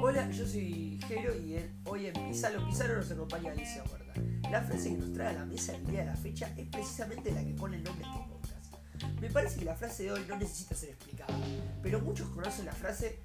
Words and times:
Hola, 0.00 0.30
yo 0.30 0.46
soy 0.46 1.00
Jero 1.08 1.34
y 1.34 1.58
hoy 1.86 2.06
en 2.06 2.12
Pizarro 2.28 2.64
Pizarro 2.64 2.98
nos 2.98 3.10
acompaña 3.10 3.50
Alicia 3.50 3.82
Huerta. 3.82 4.12
La 4.52 4.62
frase 4.62 4.90
que 4.90 4.98
nos 4.98 5.12
trae 5.12 5.30
a 5.30 5.32
la 5.32 5.44
mesa 5.44 5.74
el 5.74 5.84
día 5.86 6.00
de 6.00 6.06
la 6.06 6.16
fecha 6.16 6.52
es 6.56 6.68
precisamente 6.68 7.32
la 7.32 7.44
que 7.44 7.54
pone 7.54 7.78
el 7.78 7.82
nombre 7.82 8.06
de 8.06 8.12
este 8.12 8.24
podcast. 8.28 8.72
Me 9.20 9.28
parece 9.30 9.58
que 9.58 9.64
la 9.64 9.74
frase 9.74 10.04
de 10.04 10.12
hoy 10.12 10.24
no 10.28 10.36
necesita 10.36 10.76
ser 10.76 10.90
explicada, 10.90 11.36
pero 11.82 11.98
muchos 12.00 12.28
conocen 12.28 12.66
la 12.66 12.72
frase, 12.72 13.18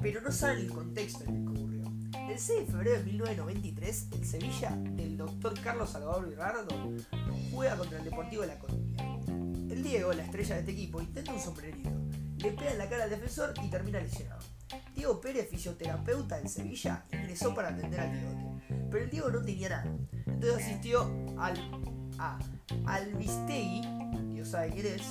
pero 0.00 0.22
no 0.22 0.32
saben 0.32 0.60
el 0.60 0.70
contexto 0.70 1.24
en 1.24 1.36
el 1.36 1.44
que 1.44 1.50
ocurrió. 1.60 1.84
El 2.30 2.38
6 2.38 2.60
de 2.60 2.66
febrero 2.72 2.98
de 2.98 3.04
1993, 3.04 4.06
el 4.12 4.26
Sevilla 4.26 4.70
del 4.70 5.18
doctor 5.18 5.52
Carlos 5.60 5.90
Salvador 5.90 6.30
Virardo 6.30 6.94
juega 7.52 7.76
contra 7.76 7.98
el 7.98 8.04
Deportivo 8.04 8.40
de 8.40 8.48
La 8.48 8.58
Coruña. 8.58 9.09
Diego, 9.90 10.12
la 10.12 10.22
estrella 10.22 10.54
de 10.54 10.60
este 10.60 10.70
equipo, 10.70 11.02
intenta 11.02 11.32
un 11.32 11.40
sombrerito, 11.40 11.90
le 12.38 12.52
pega 12.52 12.70
en 12.70 12.78
la 12.78 12.88
cara 12.88 13.04
al 13.04 13.10
defensor 13.10 13.52
y 13.60 13.68
termina 13.68 13.98
lesionado. 13.98 14.40
Diego 14.94 15.20
Pérez, 15.20 15.48
fisioterapeuta 15.50 16.38
del 16.38 16.48
Sevilla, 16.48 17.04
ingresó 17.10 17.52
para 17.52 17.70
atender 17.70 17.98
al 17.98 18.12
Diegote, 18.12 18.88
pero 18.88 19.02
el 19.02 19.10
Diego 19.10 19.30
no 19.30 19.42
tenía 19.42 19.68
nada. 19.68 19.92
Entonces 20.26 20.64
asistió 20.64 21.12
al 21.40 21.58
a 22.20 22.38
Dios 24.32 24.48
sabe 24.48 24.70
quién 24.70 24.86
es, 24.86 25.02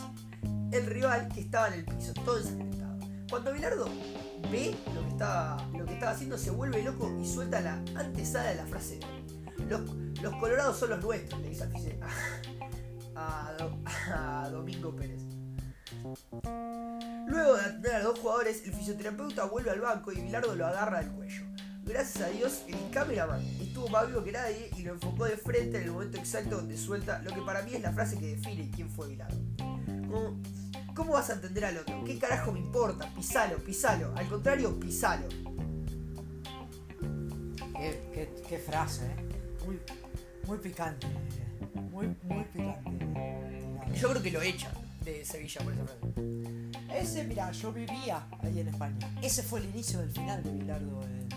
el 0.72 0.86
rival 0.86 1.28
que 1.28 1.42
estaba 1.42 1.68
en 1.68 1.73
el 1.73 1.84
piso, 1.86 2.14
todo 2.14 2.38
ensangrentado. 2.38 3.00
Cuando 3.30 3.52
Bilardo 3.52 3.90
ve 4.50 4.78
lo 4.96 5.02
que 5.04 5.09
estaba, 5.09 5.68
lo 5.78 5.86
que 5.86 5.94
estaba 5.94 6.14
haciendo, 6.14 6.38
se 6.38 6.52
vuelve 6.52 6.82
loco 6.84 7.14
y 7.22 7.28
suelta 7.28 7.59
la 7.59 7.73
antesada 7.96 8.52
de 8.52 8.56
la 8.56 8.66
frase. 8.66 9.02
Los, 9.68 9.82
los 10.22 10.36
colorados 10.38 10.80
son 10.80 10.92
los 10.92 11.04
nuestros, 11.04 11.42
le 11.42 11.50
dice 11.50 11.64
al 11.64 11.73
a, 13.20 13.54
Do- 13.58 13.80
a 14.14 14.50
Domingo 14.50 14.96
Pérez. 14.96 15.22
Luego 17.28 17.55
de 17.55 17.62
atender 17.62 17.95
a 17.95 18.04
dos 18.04 18.20
jugadores, 18.20 18.64
el 18.66 18.73
fisioterapeuta 18.73 19.45
vuelve 19.45 19.72
al 19.72 19.81
banco 19.81 20.12
y 20.12 20.22
Bilardo 20.22 20.56
lo 20.56 20.66
agarra 20.67 21.00
del 21.00 21.12
cuello. 21.12 21.44
Gracias 21.84 22.23
a 22.23 22.30
Dios, 22.30 22.64
el 22.67 22.90
cameraman 22.92 23.42
estuvo 23.59 23.88
más 23.90 24.08
vivo 24.08 24.23
que 24.23 24.31
nadie 24.31 24.70
y 24.78 24.84
lo 24.84 24.94
enfocó 24.94 25.25
de 25.25 25.38
frente 25.38 25.78
en 25.78 25.84
el 25.86 25.92
momento 25.92 26.17
exacto 26.20 26.58
donde 26.58 26.78
suelta 26.78 27.20
lo 27.23 27.34
que 27.34 27.42
para 27.42 27.64
mí 27.64 27.73
es 27.73 27.81
la 27.81 27.92
frase 27.92 28.17
que 28.20 28.28
define 28.36 28.70
quién 28.70 28.90
fue 28.90 29.08
Bilardo. 29.09 29.38
Como, 29.58 30.40
¿Cómo 30.95 31.14
vas 31.14 31.30
a 31.30 31.34
entender 31.34 31.66
al 31.66 31.78
otro? 31.78 32.03
¿Qué 32.03 32.20
carajo 32.20 32.52
me 32.52 32.59
importa? 32.59 33.12
Pisalo, 33.16 33.58
pisalo. 33.58 34.14
Al 34.16 34.28
contrario, 34.28 34.80
pisalo. 34.80 35.28
Qué 38.47 38.58
frase, 38.66 39.06
¿eh? 39.06 39.16
Muy, 39.66 39.80
muy 40.45 40.58
picante. 40.58 41.08
Muy, 41.92 42.08
muy 42.23 42.44
picante. 42.53 43.09
Yo 43.95 44.09
creo 44.09 44.22
que 44.22 44.32
lo 44.32 44.42
echan 44.42 44.72
de 45.04 45.26
Sevilla 45.26 45.62
por 45.62 45.73
esa 45.73 45.84
frase. 45.84 47.00
Ese, 47.00 47.23
mira, 47.23 47.52
yo 47.52 47.72
vivía 47.72 48.26
ahí 48.44 48.59
en 48.59 48.68
España. 48.70 49.09
Ese 49.22 49.44
fue 49.44 49.59
el 49.59 49.66
inicio 49.70 50.00
del 50.00 50.12
final 50.12 50.44
de 50.44 50.52
Bilardo 50.52 51.02
en, 51.04 51.30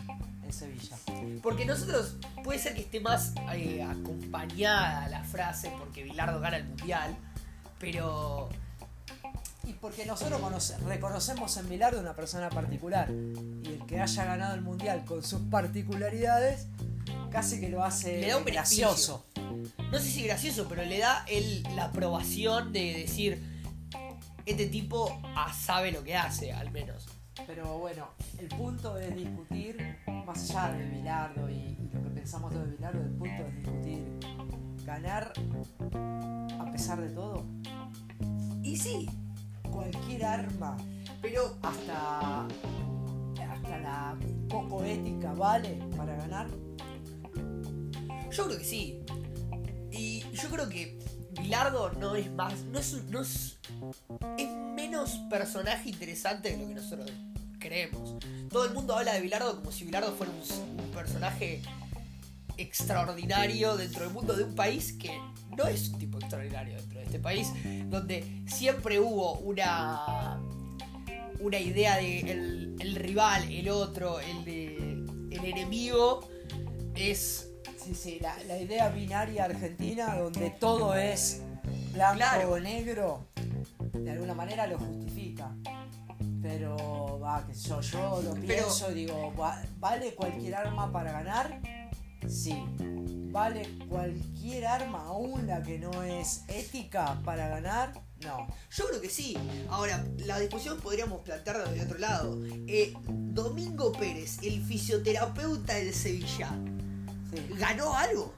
en 0.44 0.53
Sevilla. 0.53 0.97
Porque 1.42 1.64
nosotros, 1.64 2.17
puede 2.44 2.59
ser 2.59 2.75
que 2.75 2.81
esté 2.83 3.00
más 3.00 3.33
eh, 3.53 3.83
acompañada 3.83 5.09
la 5.09 5.22
frase 5.25 5.70
porque 5.78 6.03
Bilardo 6.03 6.41
gana 6.41 6.56
el 6.59 6.64
mundial, 6.64 7.17
pero 7.78 8.48
Y 9.64 9.75
porque 9.75 10.05
nosotros 10.06 10.41
conoce- 10.41 10.77
reconocemos 10.78 11.56
en 11.56 11.69
Bilardo 11.69 12.00
una 12.00 12.14
persona 12.14 12.48
particular. 12.50 13.11
Y 13.11 13.69
el 13.69 13.87
que 13.87 14.00
haya 14.00 14.25
ganado 14.25 14.55
el 14.55 14.62
mundial 14.62 15.05
con 15.05 15.22
sus 15.22 15.41
particularidades, 15.42 16.66
casi 17.31 17.61
que 17.61 17.69
lo 17.69 17.84
hace 17.84 18.20
Le 18.20 18.28
da 18.28 18.37
un 18.39 18.44
beneficio. 18.44 18.89
gracioso. 18.89 19.25
No 19.92 19.98
sé 19.98 20.04
si 20.10 20.22
gracioso, 20.24 20.66
pero 20.68 20.84
le 20.84 20.98
da 20.98 21.24
el, 21.28 21.62
la 21.76 21.84
aprobación 21.84 22.72
de 22.72 22.94
decir, 22.94 23.42
este 24.46 24.66
tipo 24.66 25.20
ah, 25.36 25.52
sabe 25.52 25.92
lo 25.92 26.02
que 26.02 26.16
hace, 26.16 26.52
al 26.52 26.72
menos. 26.72 27.06
Pero 27.46 27.78
bueno, 27.78 28.08
el 28.38 28.48
punto 28.48 28.98
es 28.98 29.14
discutir, 29.14 29.98
más 30.26 30.50
allá 30.50 30.72
de 30.72 30.84
Bilardo 30.88 31.48
y, 31.50 31.54
y 31.54 31.91
lo 31.92 32.02
que 32.02 32.10
pensamos 32.10 32.54
de 32.54 32.64
Bilardo, 32.64 33.02
el 33.02 33.10
punto 33.10 33.47
es 33.47 33.56
discutir 33.56 34.19
ganar 34.84 35.32
a 36.58 36.72
pesar 36.72 37.00
de 37.00 37.10
todo. 37.10 37.44
Y 38.62 38.76
sí, 38.76 39.06
Cualquier 39.70 40.25
arma, 40.25 40.76
pero 41.22 41.56
hasta, 41.62 42.47
hasta 42.47 43.78
la 43.78 44.19
poco 44.48 44.84
ética, 44.84 45.32
vale 45.32 45.78
para 45.97 46.14
ganar. 46.16 46.48
yo 48.31 48.44
creo 48.47 48.58
que 48.58 48.64
sí. 48.64 49.02
Yo 50.32 50.48
creo 50.50 50.69
que 50.69 50.98
Bilardo 51.41 51.93
no 51.93 52.16
es 52.16 52.31
más, 52.31 52.62
no 52.65 52.78
es, 52.78 52.94
no 53.04 53.20
es, 53.20 53.59
es 54.38 54.48
menos 54.75 55.10
personaje 55.31 55.91
interesante 55.91 56.50
de 56.50 56.56
lo 56.59 56.69
que 56.69 56.75
nosotros 56.75 57.10
creemos. 57.59 58.16
Todo 58.50 58.65
el 58.65 58.75
mundo 58.75 58.97
habla 58.97 59.15
de 59.15 59.20
Bilardo 59.20 59.56
como 59.56 59.70
si 59.70 59.84
Bilardo 59.84 60.12
fuera 60.12 60.32
un, 60.32 60.81
un 60.84 60.91
personaje 60.91 61.62
extraordinario 62.56 63.76
dentro 63.76 64.04
del 64.04 64.12
mundo 64.12 64.34
de 64.34 64.44
un 64.44 64.54
país 64.54 64.93
que 64.93 65.10
no 65.56 65.66
es 65.66 65.88
un 65.88 65.98
tipo 65.98 66.19
extraordinario 66.19 66.76
dentro 66.76 66.99
de 66.99 67.04
este 67.06 67.19
país, 67.19 67.49
donde 67.88 68.43
siempre 68.47 69.00
hubo 69.00 69.38
una 69.38 70.41
una 71.43 71.59
idea 71.59 71.97
de 71.97 72.20
el, 72.20 72.76
el 72.78 72.94
rival, 72.94 73.50
el 73.50 73.69
otro, 73.69 74.20
el, 74.20 74.44
de, 74.44 74.76
el 75.31 75.44
enemigo 75.44 76.28
es 76.94 77.51
Sí, 77.84 77.94
sí, 77.94 78.19
la, 78.20 78.37
la 78.44 78.59
idea 78.59 78.88
binaria 78.88 79.44
argentina 79.44 80.16
donde 80.16 80.50
todo 80.50 80.94
es 80.94 81.43
blanco 81.93 82.16
Claro. 82.16 82.53
o 82.53 82.60
negro, 82.60 83.26
de 83.93 84.10
alguna 84.10 84.34
manera 84.34 84.66
lo 84.66 84.78
justifica. 84.78 85.54
Pero 86.41 87.20
va, 87.20 87.47
que 87.47 87.54
yo, 87.54 87.81
yo 87.81 88.22
lo 88.22 88.34
pienso 88.34 88.88
digo, 88.91 89.32
va- 89.41 89.62
¿vale 89.78 90.15
cualquier 90.15 90.54
arma 90.56 90.91
para 90.93 91.12
ganar? 91.12 91.60
Sí. 92.28 92.65
¿Vale 93.32 93.66
cualquier 93.88 94.66
arma, 94.66 95.04
aún 95.06 95.47
la 95.47 95.62
que 95.62 95.78
no 95.78 96.03
es 96.03 96.43
ética, 96.49 97.20
para 97.25 97.49
ganar? 97.49 97.93
No. 98.20 98.47
Yo 98.70 98.87
creo 98.88 99.00
que 99.00 99.09
sí. 99.09 99.37
Ahora, 99.70 100.04
la 100.19 100.38
discusión 100.38 100.78
podríamos 100.81 101.20
plantearla 101.22 101.64
de 101.72 101.81
otro 101.81 101.99
lado. 101.99 102.38
Eh, 102.69 102.93
Domingo 103.09 103.91
Pérez, 103.93 104.38
el 104.43 104.62
fisioterapeuta 104.62 105.75
del 105.75 105.94
Sevilla, 105.94 106.50
Sí. 107.32 107.47
¿ganó 107.59 107.97
algo? 107.97 108.32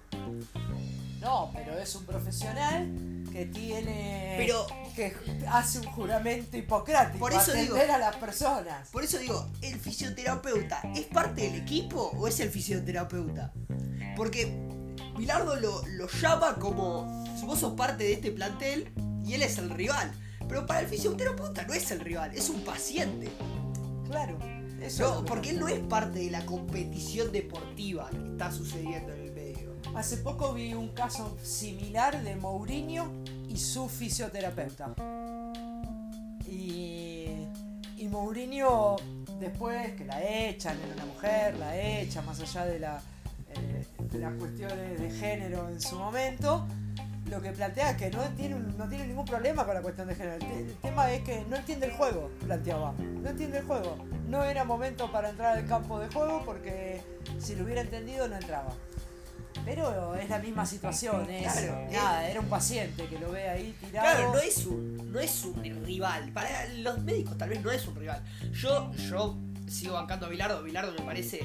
No, 1.20 1.50
pero 1.54 1.78
es 1.78 1.94
un 1.94 2.04
profesional 2.04 3.24
que 3.32 3.46
tiene. 3.46 4.34
Pero- 4.38 4.66
que 4.94 5.12
hace 5.50 5.80
un 5.80 5.86
juramento 5.86 6.56
hipocrático. 6.56 7.18
Por 7.18 7.32
eso 7.32 7.50
atender 7.50 7.82
digo- 7.82 7.92
a 7.94 7.98
las 7.98 8.14
personas. 8.16 8.90
Por 8.90 9.02
eso 9.02 9.18
digo, 9.18 9.50
¿el 9.60 9.80
fisioterapeuta 9.80 10.80
es 10.94 11.06
parte 11.06 11.42
del 11.50 11.60
equipo 11.60 12.12
o 12.16 12.28
es 12.28 12.38
el 12.38 12.48
fisioterapeuta? 12.50 13.52
Porque 14.16 14.54
Bilardo 15.16 15.56
lo, 15.56 15.84
lo 15.88 16.06
llama 16.08 16.54
como 16.60 17.24
vos 17.42 17.58
sos 17.58 17.74
parte 17.74 18.04
de 18.04 18.12
este 18.12 18.30
plantel 18.30 18.92
y 19.26 19.34
él 19.34 19.42
es 19.42 19.58
el 19.58 19.70
rival. 19.70 20.12
Pero 20.48 20.64
para 20.66 20.80
el 20.80 20.86
fisioterapeuta 20.86 21.64
no 21.64 21.72
es 21.74 21.90
el 21.90 21.98
rival, 22.00 22.32
es 22.34 22.48
un 22.50 22.60
paciente. 22.62 23.28
Claro. 24.08 24.38
Eso 24.84 25.24
porque 25.26 25.50
él 25.50 25.60
no 25.60 25.68
es 25.68 25.80
parte 25.80 26.18
de 26.18 26.30
la 26.30 26.44
competición 26.44 27.32
deportiva 27.32 28.10
que 28.10 28.32
está 28.32 28.52
sucediendo 28.52 29.14
en 29.14 29.20
el 29.20 29.32
medio. 29.32 29.74
Hace 29.94 30.18
poco 30.18 30.52
vi 30.52 30.74
un 30.74 30.88
caso 30.88 31.36
similar 31.42 32.22
de 32.22 32.36
Mourinho 32.36 33.10
y 33.48 33.56
su 33.56 33.88
fisioterapeuta. 33.88 34.94
Y, 36.46 37.28
y 37.96 38.08
Mourinho, 38.10 38.96
después 39.40 39.92
que 39.94 40.04
la 40.04 40.22
echan, 40.22 40.76
era 40.78 40.94
una 40.94 41.06
mujer, 41.06 41.56
la 41.56 41.80
echa, 41.80 42.20
más 42.20 42.38
allá 42.40 42.66
de, 42.66 42.78
la, 42.78 43.00
eh, 43.54 43.86
de 44.10 44.18
las 44.18 44.34
cuestiones 44.34 45.00
de 45.00 45.10
género 45.10 45.66
en 45.70 45.80
su 45.80 45.96
momento, 45.96 46.66
lo 47.34 47.42
que 47.42 47.50
plantea 47.50 47.90
es 47.90 47.96
que 47.96 48.10
no 48.10 48.22
tiene, 48.36 48.54
no 48.54 48.88
tiene 48.88 49.08
ningún 49.08 49.24
problema 49.24 49.64
con 49.64 49.74
la 49.74 49.82
cuestión 49.82 50.06
de 50.06 50.14
género. 50.14 50.46
El 50.46 50.72
tema 50.76 51.10
es 51.10 51.22
que 51.24 51.44
no 51.50 51.56
entiende 51.56 51.86
el 51.86 51.92
juego, 51.92 52.30
planteaba. 52.44 52.92
No 52.92 53.28
entiende 53.28 53.58
el 53.58 53.64
juego. 53.64 53.96
No 54.28 54.44
era 54.44 54.64
momento 54.64 55.10
para 55.10 55.30
entrar 55.30 55.58
al 55.58 55.66
campo 55.66 55.98
de 55.98 56.08
juego 56.08 56.42
porque 56.44 57.02
si 57.38 57.56
lo 57.56 57.64
hubiera 57.64 57.80
entendido 57.80 58.28
no 58.28 58.36
entraba. 58.36 58.72
Pero 59.64 60.14
es 60.14 60.28
la 60.28 60.38
misma 60.38 60.64
situación, 60.64 61.28
es 61.28 61.52
Claro, 61.52 61.88
nada, 61.90 62.28
era 62.28 62.40
un 62.40 62.48
paciente 62.48 63.06
que 63.06 63.18
lo 63.18 63.32
ve 63.32 63.48
ahí 63.48 63.74
tirado. 63.80 64.06
Claro, 64.06 64.32
no 64.34 64.38
es 64.38 64.66
un, 64.66 65.12
no 65.12 65.18
es 65.18 65.44
un 65.44 65.84
rival. 65.84 66.30
Para 66.32 66.68
los 66.68 67.02
médicos 67.02 67.36
tal 67.36 67.48
vez 67.48 67.64
no 67.64 67.72
es 67.72 67.84
un 67.88 67.96
rival. 67.96 68.22
Yo, 68.52 68.92
yo 68.92 69.38
sigo 69.66 69.94
bancando 69.94 70.26
a 70.26 70.28
Bilardo. 70.28 70.62
Bilardo 70.62 70.92
me 70.92 71.04
parece, 71.04 71.40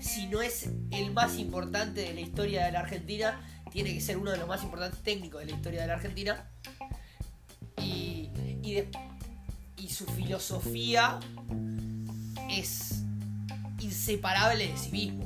si 0.00 0.26
no 0.26 0.42
es 0.42 0.68
el 0.90 1.12
más 1.12 1.38
importante 1.38 2.02
de 2.02 2.14
la 2.14 2.20
historia 2.20 2.66
de 2.66 2.72
la 2.72 2.80
Argentina, 2.80 3.40
tiene 3.70 3.92
que 3.94 4.00
ser 4.00 4.16
uno 4.18 4.30
de 4.30 4.38
los 4.38 4.48
más 4.48 4.62
importantes 4.62 5.00
técnicos 5.02 5.40
de 5.40 5.46
la 5.50 5.56
historia 5.56 5.80
de 5.82 5.86
la 5.86 5.94
Argentina. 5.94 6.44
Y, 7.82 8.28
y, 8.62 9.88
su 9.88 10.06
filosofía 10.06 11.18
es 12.48 13.02
inseparable 13.80 14.68
de 14.68 14.76
sí 14.76 14.90
mismo. 14.92 15.24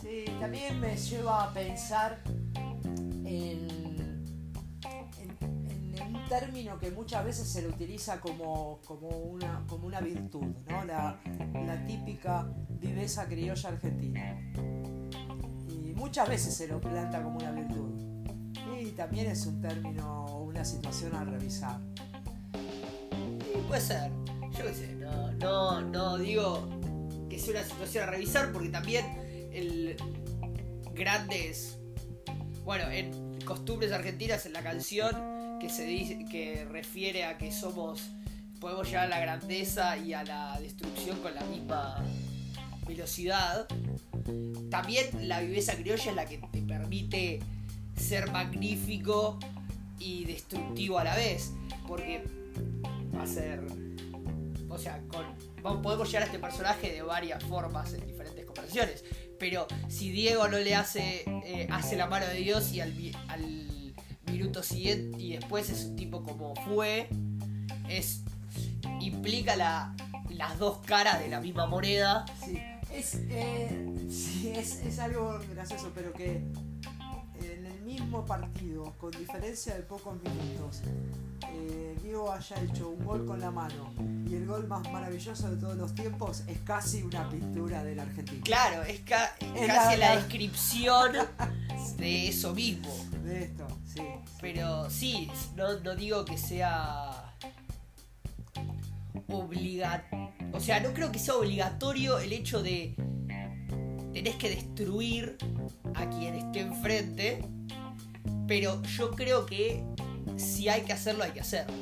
Sí, 0.00 0.24
también 0.40 0.78
me 0.80 0.96
lleva 0.96 1.44
a 1.44 1.52
pensar 1.54 2.20
en, 2.54 3.24
en, 3.24 4.24
en- 4.84 5.96
en 5.98 6.14
un 6.16 6.24
término 6.28 6.78
que 6.78 6.90
muchas 6.90 7.24
veces 7.24 7.48
se 7.48 7.62
lo 7.62 7.70
utiliza 7.70 8.20
como, 8.20 8.80
como, 8.86 9.08
una, 9.08 9.64
como 9.66 9.86
una 9.86 10.00
virtud, 10.00 10.44
¿no? 10.68 10.84
La, 10.84 11.18
la 11.66 11.86
típica 11.86 12.46
viveza 12.68 13.26
criolla 13.26 13.68
argentina. 13.70 14.36
Muchas 16.04 16.28
veces 16.28 16.54
se 16.54 16.68
lo 16.68 16.78
planta 16.82 17.22
como 17.22 17.38
una 17.38 17.50
virtud. 17.50 17.90
Y 18.78 18.90
también 18.90 19.26
es 19.30 19.46
un 19.46 19.62
término 19.62 20.26
o 20.26 20.42
una 20.42 20.62
situación 20.62 21.16
a 21.16 21.24
revisar. 21.24 21.80
Y 23.54 23.58
puede 23.66 23.80
ser. 23.80 24.10
Yo 24.52 24.66
qué 24.66 24.74
sé, 24.74 24.94
no, 24.96 25.32
no, 25.32 25.80
no 25.80 26.18
digo 26.18 26.68
que 27.30 27.38
sea 27.38 27.52
una 27.52 27.64
situación 27.64 28.04
a 28.04 28.10
revisar 28.10 28.52
porque 28.52 28.68
también 28.68 29.50
el 29.50 29.96
grandes. 30.92 31.78
Bueno, 32.64 32.90
en 32.90 33.40
costumbres 33.40 33.90
argentinas 33.90 34.44
en 34.44 34.52
la 34.52 34.62
canción 34.62 35.58
que 35.58 35.70
se 35.70 35.86
dice 35.86 36.26
que 36.30 36.66
refiere 36.66 37.24
a 37.24 37.38
que 37.38 37.50
somos 37.50 38.10
podemos 38.60 38.86
llegar 38.86 39.06
a 39.06 39.08
la 39.08 39.20
grandeza 39.20 39.96
y 39.96 40.12
a 40.12 40.22
la 40.22 40.60
destrucción 40.60 41.18
con 41.20 41.34
la 41.34 41.44
misma 41.44 42.04
velocidad. 42.86 43.66
También 44.70 45.28
la 45.28 45.40
viveza 45.40 45.74
criolla 45.74 46.10
es 46.10 46.16
la 46.16 46.26
que 46.26 46.38
te 46.38 46.62
permite 46.62 47.40
ser 47.96 48.30
magnífico 48.30 49.38
y 49.98 50.24
destructivo 50.24 50.98
a 50.98 51.04
la 51.04 51.16
vez. 51.16 51.52
Porque 51.86 52.24
va 53.16 53.22
a 53.22 53.26
ser. 53.26 53.62
O 54.68 54.78
sea, 54.78 55.00
con, 55.08 55.82
podemos 55.82 56.08
llegar 56.08 56.24
a 56.24 56.26
este 56.26 56.38
personaje 56.38 56.92
de 56.92 57.02
varias 57.02 57.42
formas 57.44 57.92
en 57.94 58.06
diferentes 58.06 58.44
conversaciones. 58.44 59.04
Pero 59.38 59.66
si 59.88 60.10
Diego 60.10 60.48
no 60.48 60.58
le 60.58 60.74
hace, 60.74 61.24
eh, 61.26 61.68
hace 61.70 61.96
la 61.96 62.06
mano 62.06 62.26
de 62.26 62.34
Dios 62.34 62.72
y 62.72 62.80
al, 62.80 62.94
minuto 64.26 64.64
siguiente 64.64 65.22
y 65.22 65.36
después 65.36 65.70
es 65.70 65.84
un 65.84 65.94
tipo 65.94 66.24
como 66.24 66.56
fue, 66.56 67.08
es 67.88 68.24
implica 69.00 69.54
la, 69.54 69.94
las 70.28 70.58
dos 70.58 70.78
caras 70.78 71.20
de 71.20 71.28
la 71.28 71.40
misma 71.40 71.66
moneda. 71.66 72.24
Es, 72.94 73.14
eh, 73.28 74.06
sí, 74.10 74.52
es, 74.54 74.76
es 74.80 74.98
algo 74.98 75.38
gracioso, 75.52 75.90
pero 75.94 76.12
que 76.12 76.42
en 77.42 77.66
el 77.66 77.80
mismo 77.82 78.24
partido, 78.24 78.92
con 78.98 79.10
diferencia 79.12 79.74
de 79.74 79.82
pocos 79.82 80.16
minutos, 80.22 80.82
eh, 81.52 81.96
Diego 82.02 82.32
haya 82.32 82.56
hecho 82.62 82.88
un 82.90 83.04
gol 83.04 83.26
con 83.26 83.40
la 83.40 83.50
mano 83.50 83.92
y 84.28 84.34
el 84.34 84.46
gol 84.46 84.66
más 84.66 84.88
maravilloso 84.90 85.50
de 85.50 85.56
todos 85.56 85.76
los 85.76 85.94
tiempos 85.94 86.42
es 86.46 86.58
casi 86.60 87.02
una 87.02 87.28
pintura 87.28 87.82
del 87.84 88.00
argentino. 88.00 88.42
Claro, 88.44 88.82
es, 88.82 89.00
ca- 89.00 89.34
es 89.40 89.62
Es 89.62 89.66
casi 89.66 89.96
la- 89.98 90.16
descripción 90.16 91.12
de 91.98 92.28
eso 92.28 92.54
mismo. 92.54 92.88
De 93.24 93.44
esto, 93.44 93.66
sí. 93.86 94.02
Pero 94.40 94.88
sí, 94.90 95.30
no, 95.56 95.80
no 95.80 95.94
digo 95.96 96.24
que 96.24 96.36
sea 96.38 97.34
obligatorio. 99.28 100.34
O 100.54 100.60
sea, 100.60 100.80
no 100.80 100.94
creo 100.94 101.10
que 101.12 101.18
sea 101.18 101.34
obligatorio 101.34 102.18
el 102.18 102.32
hecho 102.32 102.62
de 102.62 102.94
tenés 104.14 104.36
que 104.36 104.48
destruir 104.48 105.36
a 105.94 106.08
quien 106.08 106.34
esté 106.36 106.60
enfrente. 106.60 107.44
Pero 108.46 108.82
yo 108.82 109.10
creo 109.10 109.44
que 109.44 109.84
si 110.36 110.68
hay 110.68 110.82
que 110.82 110.92
hacerlo, 110.92 111.24
hay 111.24 111.32
que 111.32 111.40
hacerlo. 111.40 111.74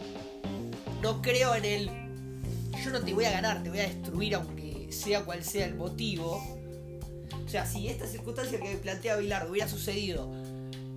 No 1.02 1.20
creo 1.22 1.54
en 1.54 1.64
el. 1.64 1.90
Yo 2.82 2.90
no 2.90 3.00
te 3.00 3.12
voy 3.12 3.26
a 3.26 3.30
ganar, 3.30 3.62
te 3.62 3.68
voy 3.68 3.80
a 3.80 3.82
destruir 3.82 4.34
aunque 4.34 4.90
sea 4.90 5.24
cual 5.24 5.44
sea 5.44 5.66
el 5.66 5.74
motivo. 5.74 6.42
O 7.44 7.48
sea, 7.48 7.66
si 7.66 7.88
esta 7.88 8.06
circunstancia 8.06 8.58
que 8.58 8.76
plantea 8.76 9.16
Bilardo 9.16 9.50
hubiera 9.50 9.68
sucedido 9.68 10.32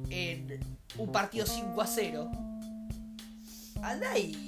en 0.10 0.60
un 0.98 1.12
partido 1.12 1.46
5 1.46 1.82
a 1.82 1.88
0, 1.88 2.32
anda 3.82 4.18
y, 4.18 4.45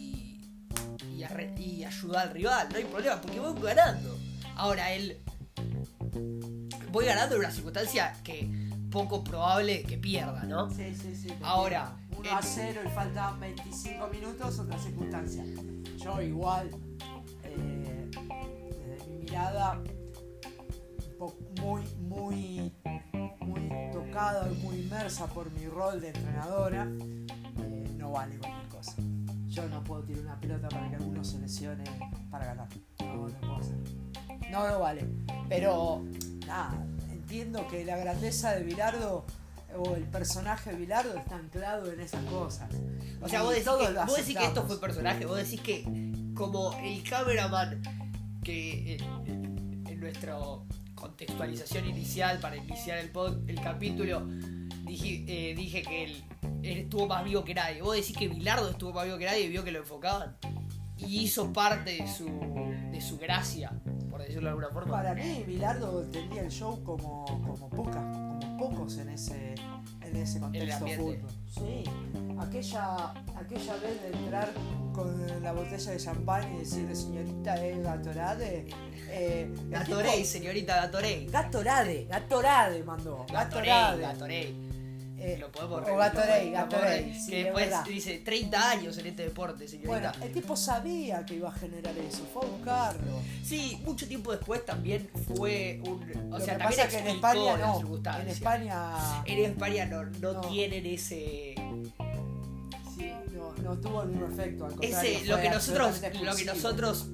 y, 1.28 1.34
arre- 1.34 1.60
y 1.60 1.84
ayuda 1.84 2.22
al 2.22 2.30
rival, 2.32 2.68
no 2.72 2.78
hay 2.78 2.84
problema, 2.86 3.22
porque 3.22 3.40
voy 3.40 3.62
ganando. 3.62 4.18
Ahora, 4.56 4.92
él. 4.94 5.18
Voy 6.92 7.06
ganando 7.06 7.36
en 7.36 7.42
una 7.42 7.52
circunstancia 7.52 8.14
que 8.24 8.50
poco 8.92 9.24
probable 9.24 9.84
que 9.84 9.98
pierda, 9.98 10.44
¿no? 10.44 10.70
Sí, 10.74 10.96
sí, 10.96 11.16
sí. 11.16 11.34
Ahora, 11.42 11.96
entiendo. 12.10 12.18
1 12.20 12.36
a 12.36 12.40
en- 12.40 12.46
0 12.48 12.82
y 12.86 12.90
faltaban 12.90 13.40
25 13.40 14.08
minutos, 14.08 14.60
otra 14.60 14.80
circunstancia. 14.80 15.44
Yo 16.04 16.22
igual, 16.22 16.70
eh, 17.44 18.10
desde 18.12 19.08
mi 19.10 19.18
mirada, 19.26 19.82
muy, 21.62 21.84
muy, 22.00 22.72
muy 23.42 23.70
tocada 23.92 24.50
y 24.52 24.56
muy 24.64 24.78
inmersa 24.80 25.28
por 25.28 25.52
mi 25.52 25.68
rol 25.68 26.00
de 26.02 26.08
entrenadora, 26.10 26.84
eh, 26.84 27.88
no 27.98 28.12
vale 28.12 28.38
cualquier 28.38 28.68
cosa. 28.70 28.94
Yo 29.57 29.68
no 29.69 29.83
puedo 29.83 30.04
tirar 30.04 30.21
una 30.21 30.39
pelota 30.39 30.69
para 30.69 30.88
que 30.88 30.95
alguno 30.98 31.24
se 31.24 31.39
lesione 31.39 31.83
para 32.30 32.45
ganar. 32.45 32.68
No, 33.00 33.27
no 33.27 33.39
puedo 33.39 33.56
hacer. 33.57 33.75
No, 34.51 34.68
no 34.69 34.80
vale. 34.80 35.04
Pero, 35.50 36.04
nada, 36.45 36.86
entiendo 37.12 37.68
que 37.68 37.83
la 37.83 37.98
grandeza 37.98 38.51
de 38.54 38.62
Bilardo 38.63 39.25
o 39.75 39.95
el 39.95 40.04
personaje 40.04 40.69
de 40.71 40.75
Bilardo 40.77 41.18
está 41.18 41.38
anclado 41.38 41.92
en 41.92 42.00
esas 42.01 42.24
cosas. 42.25 42.69
O 43.19 43.27
sea, 43.27 43.42
vos 43.42 43.50
decís, 43.56 43.68
que, 43.68 43.94
vos 44.06 44.15
decís 44.15 44.38
que 44.38 44.45
esto 44.45 44.63
fue 44.68 44.80
personaje, 44.80 45.25
vos 45.25 45.38
decís 45.38 45.59
que 45.62 45.83
como 46.36 46.74
el 46.83 47.01
cameraman 47.01 47.81
que 48.44 48.94
eh, 48.94 48.98
en 49.25 50.00
nuestra 50.00 50.38
contextualización 50.94 51.86
inicial 51.88 52.38
para 52.39 52.57
iniciar 52.57 53.00
el, 53.00 53.12
pod- 53.12 53.44
el 53.50 53.59
capítulo 53.59 54.24
dije, 54.86 55.25
eh, 55.27 55.56
dije 55.56 55.81
que 55.81 56.04
él 56.06 56.24
estuvo 56.72 57.08
más 57.08 57.24
vivo 57.24 57.44
que 57.44 57.54
nadie. 57.54 57.81
Vos 57.81 57.96
decís 57.96 58.16
que 58.18 58.28
Bilardo 58.28 58.69
estuvo 58.69 58.94
más 58.94 59.06
vivo 59.06 59.18
que 59.18 59.25
nadie 59.25 59.42
y 59.42 59.50
vio 59.50 59.64
que 59.64 59.72
lo 59.72 59.80
enfocaban. 59.80 60.36
Y 60.98 61.22
hizo 61.22 61.54
parte 61.54 61.92
de 61.92 62.08
su, 62.08 62.25
de 62.92 63.00
su 63.02 63.18
gracia, 63.19 63.72
por 64.10 64.19
decirlo 64.22 64.44
de 64.44 64.50
alguna 64.50 64.69
forma. 64.69 64.92
Para 64.92 65.14
mí, 65.14 65.44
Bilardo 65.46 66.02
entendía 66.04 66.42
el 66.42 66.50
show 66.52 66.84
como, 66.84 67.24
como 67.25 67.69
poca, 67.69 68.00
como 68.12 68.58
pocos 68.58 68.98
en 68.98 69.10
ese, 69.10 69.54
en 70.02 70.16
ese 70.16 70.40
contexto 70.40 70.78
ambiente. 70.86 71.04
fútbol. 71.19 71.31
Sí, 71.48 71.84
aquella, 72.40 73.12
aquella 73.36 73.74
vez 73.78 74.02
de 74.02 74.18
entrar 74.18 74.52
con 74.94 75.44
la 75.44 75.52
botella 75.52 75.92
de 75.92 75.98
champán 75.98 76.56
y 76.56 76.60
decirle 76.60 76.96
señorita 76.96 77.64
es 77.64 77.84
Gatorade. 77.84 78.66
Eh, 79.10 79.52
el 79.56 79.69
Gatorade, 79.69 80.12
tipo- 80.18 80.25
señorita 80.25 80.75
Gatorade. 80.78 81.25
Gatorade, 81.30 82.06
Gatorade 82.10 82.84
mandó. 82.84 83.25
Gatorade, 83.31 83.68
Gatorade. 83.68 84.02
Gatorade. 84.02 84.56
Eh, 85.19 85.38
Lo 85.40 85.52
podemos 85.52 85.81
o 85.90 85.96
Gatorade, 85.98 86.52
Gatorade. 86.52 87.14
sí, 87.19 87.31
que 87.31 87.38
es 87.40 87.44
después 87.46 87.66
verdad. 87.66 87.86
dice 87.86 88.19
30 88.19 88.69
años 88.69 88.98
en 89.00 89.08
este 89.08 89.24
deporte, 89.24 89.66
Bueno, 89.84 90.12
señorita. 90.12 90.25
el 90.25 90.31
tipo 90.31 90.56
sabía 90.56 91.26
que 91.26 91.36
iba 91.36 91.50
a 91.50 91.54
generar 91.54 91.97
eso, 91.97 92.24
fue 92.31 92.44
a 92.45 92.50
buscarlo. 92.50 93.19
Sí, 93.44 93.81
mucho 93.83 94.07
tiempo 94.07 94.31
después 94.31 94.64
también 94.66 95.09
fue 95.36 95.81
un. 95.86 96.04
O 96.33 96.38
Lo 96.38 96.45
sea, 96.45 96.54
que 96.57 96.64
también 96.64 96.81
pasa 96.81 96.88
que 96.88 96.97
en 97.00 97.07
España 97.07 97.57
no. 97.57 97.81
En 98.21 98.28
España 98.28 99.24
En 99.26 99.40
España 99.45 99.86
no, 99.86 100.04
no, 100.04 100.33
No. 100.33 100.42
tienen 100.42 100.86
ese. 100.86 101.56
sí, 102.95 103.12
no, 103.33 103.54
no 103.64 103.78
tuvo 103.80 104.04
el 104.04 104.09
mismo 104.09 104.28
efecto. 104.28 104.66
Al 104.68 104.74
ese 104.83 105.26
lo 105.26 105.40
que 105.42 105.50
nosotros 105.50 106.02
lo 106.21 106.36
que 106.36 106.45
nosotros 106.45 107.07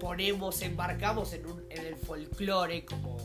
ponemos, 0.00 0.60
embarcamos 0.62 1.32
en, 1.32 1.46
un, 1.46 1.64
en 1.70 1.86
el 1.86 1.96
folclore 1.96 2.84
como 2.84 3.15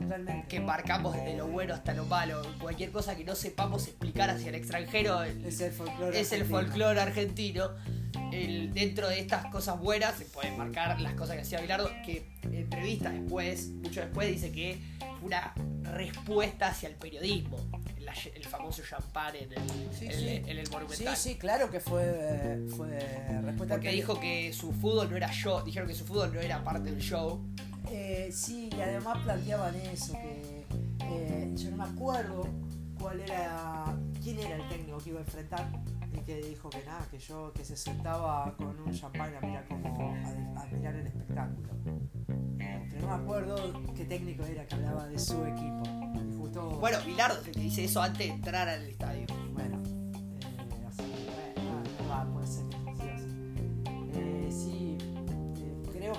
Totalmente. 0.00 0.48
que 0.48 0.56
embarcamos 0.56 1.14
desde 1.14 1.36
lo 1.36 1.46
bueno 1.48 1.74
hasta 1.74 1.94
lo 1.94 2.04
malo. 2.04 2.42
Cualquier 2.60 2.90
cosa 2.92 3.16
que 3.16 3.24
no 3.24 3.34
sepamos 3.34 3.86
explicar 3.88 4.30
hacia 4.30 4.50
el 4.50 4.54
extranjero 4.56 5.22
el- 5.22 5.44
Es 5.44 5.60
el 5.60 5.72
folclore. 5.72 6.20
es 6.20 6.32
el 6.32 6.42
argentino. 6.42 6.60
folclore 6.68 7.00
argentino. 7.00 7.70
El- 8.32 8.72
dentro 8.74 9.08
de 9.08 9.20
estas 9.20 9.46
cosas 9.46 9.78
buenas 9.78 10.16
se 10.16 10.24
pueden 10.26 10.58
marcar 10.58 11.00
las 11.00 11.14
cosas 11.14 11.36
que 11.36 11.42
hacía 11.42 11.60
Bilardo, 11.60 11.88
que 12.04 12.26
en 12.42 12.54
entrevista 12.54 13.10
después, 13.10 13.68
mucho 13.68 14.00
después, 14.00 14.28
dice 14.28 14.50
que 14.52 14.78
fue 15.18 15.26
una 15.28 15.54
respuesta 15.92 16.68
hacia 16.68 16.88
el 16.88 16.96
periodismo. 16.96 17.56
La- 18.00 18.12
el 18.34 18.44
famoso 18.44 18.82
champán 18.88 19.34
en 19.36 19.52
el, 19.52 19.58
Sí, 19.98 20.06
en, 20.06 20.12
sí. 20.12 20.28
el- 20.28 20.48
en 20.48 20.58
el 20.58 20.66
Sí, 20.66 20.72
monumental. 20.72 21.16
sí, 21.16 21.34
claro 21.36 21.70
que 21.70 21.80
fue, 21.80 22.66
fue 22.76 22.86
respuesta 23.42 23.74
Porque 23.74 23.90
dijo 23.92 24.18
que 24.20 24.52
su 24.52 24.72
fútbol 24.72 25.10
no 25.10 25.16
era 25.16 25.30
show, 25.32 25.62
dijeron 25.64 25.88
que 25.88 25.94
su 25.94 26.04
fútbol 26.04 26.32
no 26.32 26.40
era 26.40 26.62
parte 26.62 26.90
del 26.90 27.00
show. 27.00 27.44
Eh, 27.90 28.30
sí, 28.32 28.68
y 28.76 28.80
además 28.80 29.18
planteaban 29.22 29.74
eso, 29.76 30.12
que 30.14 30.66
eh, 31.04 31.52
yo 31.56 31.70
no 31.70 31.76
me 31.78 31.84
acuerdo 31.84 32.46
cuál 33.00 33.20
era, 33.20 33.84
quién 34.22 34.38
era 34.40 34.56
el 34.56 34.68
técnico 34.68 34.98
que 34.98 35.10
iba 35.10 35.18
a 35.20 35.22
enfrentar 35.22 35.68
y 36.12 36.18
que 36.20 36.42
dijo 36.42 36.68
que 36.70 36.82
nada, 36.84 37.06
que 37.10 37.18
yo 37.18 37.52
que 37.52 37.64
se 37.64 37.76
sentaba 37.76 38.54
con 38.56 38.78
un 38.80 38.92
champán 38.92 39.34
a 39.36 39.40
mirar 39.40 39.66
como 39.68 39.88
a, 40.56 40.62
a 40.62 40.66
mirar 40.66 40.94
el 40.96 41.06
espectáculo. 41.06 41.68
Pero 42.58 43.00
no 43.02 43.06
me 43.16 43.22
acuerdo 43.22 43.82
qué 43.94 44.04
técnico 44.04 44.44
era 44.44 44.66
que 44.66 44.74
hablaba 44.74 45.06
de 45.06 45.18
su 45.18 45.44
equipo. 45.44 45.82
Y 46.14 46.36
justo, 46.38 46.70
Bueno, 46.80 46.98
Bilardo 47.06 47.40
que 47.42 47.52
dice 47.52 47.84
eso 47.84 48.02
antes 48.02 48.26
de 48.26 48.34
entrar 48.34 48.68
al 48.68 48.82
estadio. 48.86 49.26
bueno, 49.52 49.80
eh, 49.84 50.86
así 50.88 51.02
no, 52.02 52.08
va, 52.08 52.24
puede 52.32 52.46
ser 52.46 52.65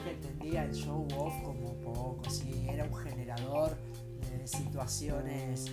que 0.03 0.11
entendía 0.11 0.63
el 0.65 0.73
show 0.73 1.07
off 1.15 1.33
como 1.43 1.73
poco, 1.81 2.29
sí, 2.29 2.65
era 2.69 2.85
un 2.85 2.95
generador 2.95 3.77
de 4.29 4.47
situaciones, 4.47 5.65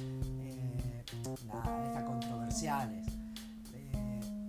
eh, 0.43 1.04
nada, 1.47 1.85
estas 1.87 2.04
controversiales. 2.04 3.07
Eh, 3.75 4.49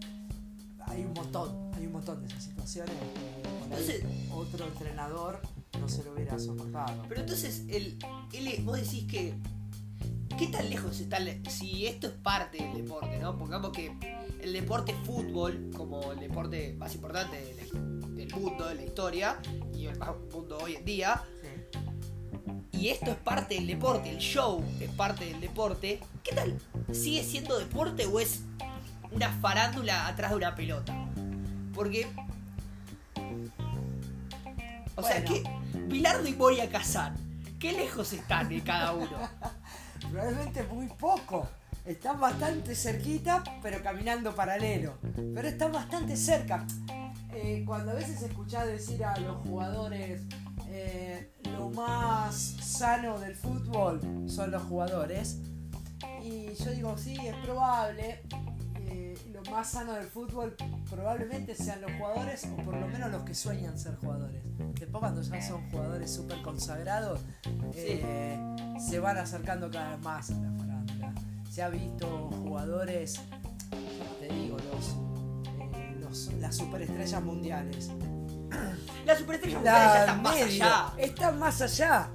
montón, 1.15 1.71
hay 1.75 1.85
un 1.87 1.91
montón 1.93 2.21
de 2.21 2.27
esas 2.27 2.43
situaciones 2.43 2.93
Entonces- 3.63 4.03
otro 4.33 4.65
entrenador 4.67 5.39
no 5.79 5.89
se 5.89 6.03
lo 6.03 6.13
hubiera 6.13 6.37
soportado. 6.39 7.03
Pero 7.09 7.21
entonces, 7.21 7.63
el, 7.69 7.97
el- 8.33 8.63
vos 8.63 8.77
decís 8.77 9.05
que. 9.05 9.33
¿Qué 10.37 10.47
tan 10.47 10.69
lejos 10.69 10.99
está 10.99 11.17
el- 11.17 11.41
Si 11.49 11.85
esto 11.85 12.07
es 12.07 12.13
parte 12.13 12.57
del 12.57 12.83
deporte, 12.83 13.17
¿no? 13.19 13.37
Pongamos 13.37 13.71
que 13.71 13.91
el 14.41 14.51
deporte 14.53 14.93
fútbol, 15.05 15.71
como 15.75 16.11
el 16.11 16.19
deporte 16.19 16.73
más 16.77 16.93
importante 16.95 17.37
de 17.37 17.55
la- 17.55 18.04
del 18.25 18.39
mundo, 18.39 18.67
de 18.67 18.75
la 18.75 18.83
historia, 18.83 19.39
y 19.73 19.85
el 19.87 19.97
más 19.97 20.11
mundo 20.31 20.57
hoy 20.61 20.75
en 20.75 20.85
día, 20.85 21.23
Sí. 21.41 22.79
y 22.79 22.89
esto 22.89 23.11
es 23.11 23.17
parte 23.17 23.55
del 23.55 23.67
deporte, 23.67 24.09
el 24.09 24.17
show 24.17 24.63
es 24.79 24.89
parte 24.91 25.25
del 25.25 25.39
deporte, 25.41 25.99
¿qué 26.23 26.33
tal? 26.35 26.59
¿Sigue 26.91 27.23
siendo 27.23 27.57
deporte 27.57 28.05
o 28.05 28.19
es 28.19 28.41
una 29.11 29.29
farándula 29.39 30.07
atrás 30.07 30.31
de 30.31 30.37
una 30.37 30.55
pelota? 30.55 30.93
Porque. 31.73 32.07
O 34.97 35.03
sea 35.03 35.23
que 35.25 35.43
Bilardo 35.87 36.27
y 36.27 36.33
Moria 36.33 36.69
Kazan, 36.69 37.15
¿qué 37.59 37.73
lejos 37.73 38.13
están 38.13 38.47
de 38.47 38.61
cada 38.61 38.93
uno? 38.93 39.29
Probablemente 40.11 40.63
muy 40.63 40.87
poco. 40.87 41.47
Están 41.85 42.19
bastante 42.19 42.73
cerquita, 42.75 43.43
pero 43.61 43.81
caminando 43.83 44.33
paralelo. 44.35 44.97
Pero 45.15 45.47
están 45.47 45.71
bastante 45.71 46.15
cerca. 46.17 46.65
Eh, 47.33 47.63
cuando 47.65 47.91
a 47.91 47.95
veces 47.95 48.21
escuchás 48.21 48.65
decir 48.67 49.03
a 49.03 49.17
los 49.19 49.37
jugadores 49.45 50.21
eh, 50.69 51.31
lo 51.57 51.69
más 51.69 52.33
sano 52.35 53.19
del 53.19 53.35
fútbol 53.35 53.99
son 54.27 54.51
los 54.51 54.63
jugadores. 54.63 55.39
Y 56.23 56.53
yo 56.55 56.71
digo, 56.71 56.97
sí, 56.97 57.15
es 57.25 57.35
probable. 57.45 58.21
eh, 58.87 59.17
lo 59.33 59.41
más 59.51 59.69
sano 59.71 59.93
del 59.93 60.07
fútbol 60.07 60.55
probablemente 60.89 61.55
sean 61.55 61.81
los 61.81 61.91
jugadores 61.93 62.45
o 62.45 62.55
por 62.63 62.75
lo 62.77 62.87
menos 62.87 63.11
los 63.11 63.23
que 63.23 63.35
sueñan 63.35 63.77
ser 63.77 63.95
jugadores. 63.97 64.41
Después 64.79 64.99
cuando 64.99 65.21
ya 65.21 65.41
son 65.41 65.69
jugadores 65.69 66.11
súper 66.11 66.41
consagrados, 66.41 67.19
eh, 67.75 68.37
se 68.79 68.99
van 68.99 69.17
acercando 69.17 69.69
cada 69.69 69.91
vez 69.91 69.99
más 70.03 70.31
a 70.31 70.33
la. 70.33 70.74
Se 71.55 71.63
ha 71.63 71.69
visto 71.69 72.05
jugadores, 72.43 73.17
te 74.19 74.27
digo, 74.27 74.57
los, 74.73 74.89
eh, 75.77 75.95
los- 76.01 76.33
las 76.33 76.53
superestrellas 76.53 77.23
mundiales. 77.23 77.91
Las 79.05 79.19
superestrellas 79.19 79.61
mundiales 79.61 79.93
ya 79.93 79.99
están 80.01 80.21
más 80.21 80.35
allá. 80.41 80.93
están 80.97 81.39
más 81.39 81.61
allá. 81.61 82.09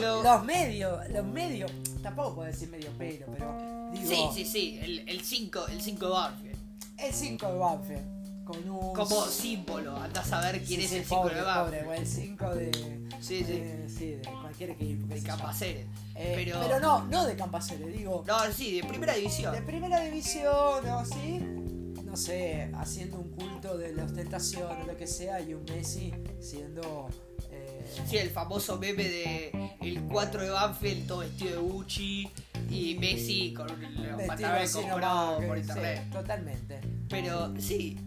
Lo- 0.00 0.22
Los 0.22 0.44
medios, 0.46 1.08
los 1.10 1.26
medios, 1.26 1.70
tampoco 2.02 2.36
puedo 2.36 2.46
decir 2.48 2.70
medio 2.70 2.90
pelo, 2.96 3.26
pero 3.36 3.90
digo, 3.92 4.08
Sí, 4.08 4.28
sí, 4.32 4.44
sí, 4.46 5.04
el 5.06 5.20
5 5.20 5.66
el 5.68 5.80
5 5.82 6.06
de 6.06 6.10
Banfield. 6.12 6.58
el 6.98 7.12
5 7.12 7.46
de 7.52 7.58
Banfield, 7.58 8.13
con 8.44 8.68
un... 8.70 8.92
Como 8.94 9.24
símbolo, 9.26 9.96
andás 9.96 10.32
a 10.32 10.40
ver 10.40 10.62
quién 10.62 10.80
Sí, 10.80 10.84
es 10.84 10.90
sí, 10.90 10.96
el 10.98 11.04
5 11.04 11.22
pobre, 11.22 11.34
de 11.36 11.42
pobre, 11.42 11.82
Banfield. 11.82 11.88
o 11.88 11.94
el 11.94 12.06
5 12.06 12.54
de... 12.54 12.72
Sí, 13.20 13.38
sí. 13.38 13.44
de- 13.44 13.88
sí, 13.88 14.06
de 14.10 14.22
cualquier 14.40 14.70
equipo. 14.70 15.06
De. 15.14 15.22
Campaceres. 15.22 15.86
Eh, 16.14 16.32
pero- 16.36 16.60
pero... 16.60 16.80
no, 16.80 17.04
no 17.06 17.24
de 17.26 17.36
Campaceres, 17.36 17.92
digo... 17.96 18.22
No, 18.26 18.38
sí, 18.52 18.80
de 18.80 18.86
primera 18.88 19.14
división. 19.14 19.52
De 19.54 19.62
primera 19.62 20.00
división 20.00 20.86
o 20.88 20.98
así, 20.98 21.38
no 22.04 22.16
sé, 22.16 22.70
haciendo 22.74 23.18
un 23.18 23.30
culto 23.30 23.76
de 23.78 23.92
la 23.94 24.04
ostentación 24.04 24.70
o 24.82 24.86
lo 24.86 24.96
que 24.96 25.06
sea, 25.06 25.40
y 25.40 25.54
un 25.54 25.64
Messi 25.64 26.12
siendo. 26.40 27.08
eh, 27.50 27.70
Sí, 28.08 28.16
el 28.18 28.30
famoso 28.30 28.78
meme 28.78 29.04
de 29.04 29.76
el 29.80 30.02
4 30.04 30.42
de 30.42 30.50
Banfield 30.50 31.06
todo 31.06 31.18
vestido 31.18 31.50
de 31.52 31.58
Gucci 31.68 32.28
y 32.70 32.94
Messi 32.98 33.52
con 33.54 33.70
un 33.70 33.80
vestido 33.80 34.16
pantalón 34.26 34.58
así 34.62 34.78
comprado 34.82 35.32
nomás, 35.32 35.46
por 35.48 35.58
internet. 35.58 36.02
sí, 36.04 36.10
totalmente. 36.10 36.80
Pero 37.08 37.54
sí, 37.60 37.98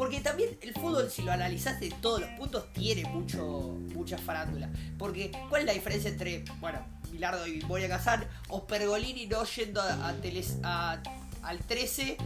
porque 0.00 0.20
también 0.22 0.56
el 0.62 0.72
fútbol, 0.72 1.10
si 1.10 1.20
lo 1.20 1.30
analizás 1.30 1.78
de 1.78 1.90
todos 2.00 2.22
los 2.22 2.30
puntos, 2.30 2.64
tiene 2.72 3.04
mucho 3.04 3.76
mucha 3.94 4.16
farándula. 4.16 4.70
Porque, 4.98 5.30
¿cuál 5.50 5.60
es 5.60 5.66
la 5.66 5.74
diferencia 5.74 6.08
entre, 6.08 6.42
bueno, 6.58 6.78
Bilardo 7.12 7.46
y 7.46 7.60
Moria 7.64 7.86
Kazan 7.86 8.24
o 8.48 8.66
Pergolini 8.66 9.26
no 9.26 9.44
yendo 9.44 9.82
a, 9.82 10.08
a 10.08 10.14
teles- 10.14 10.58
a- 10.62 11.02
al 11.42 11.58
13 11.58 12.16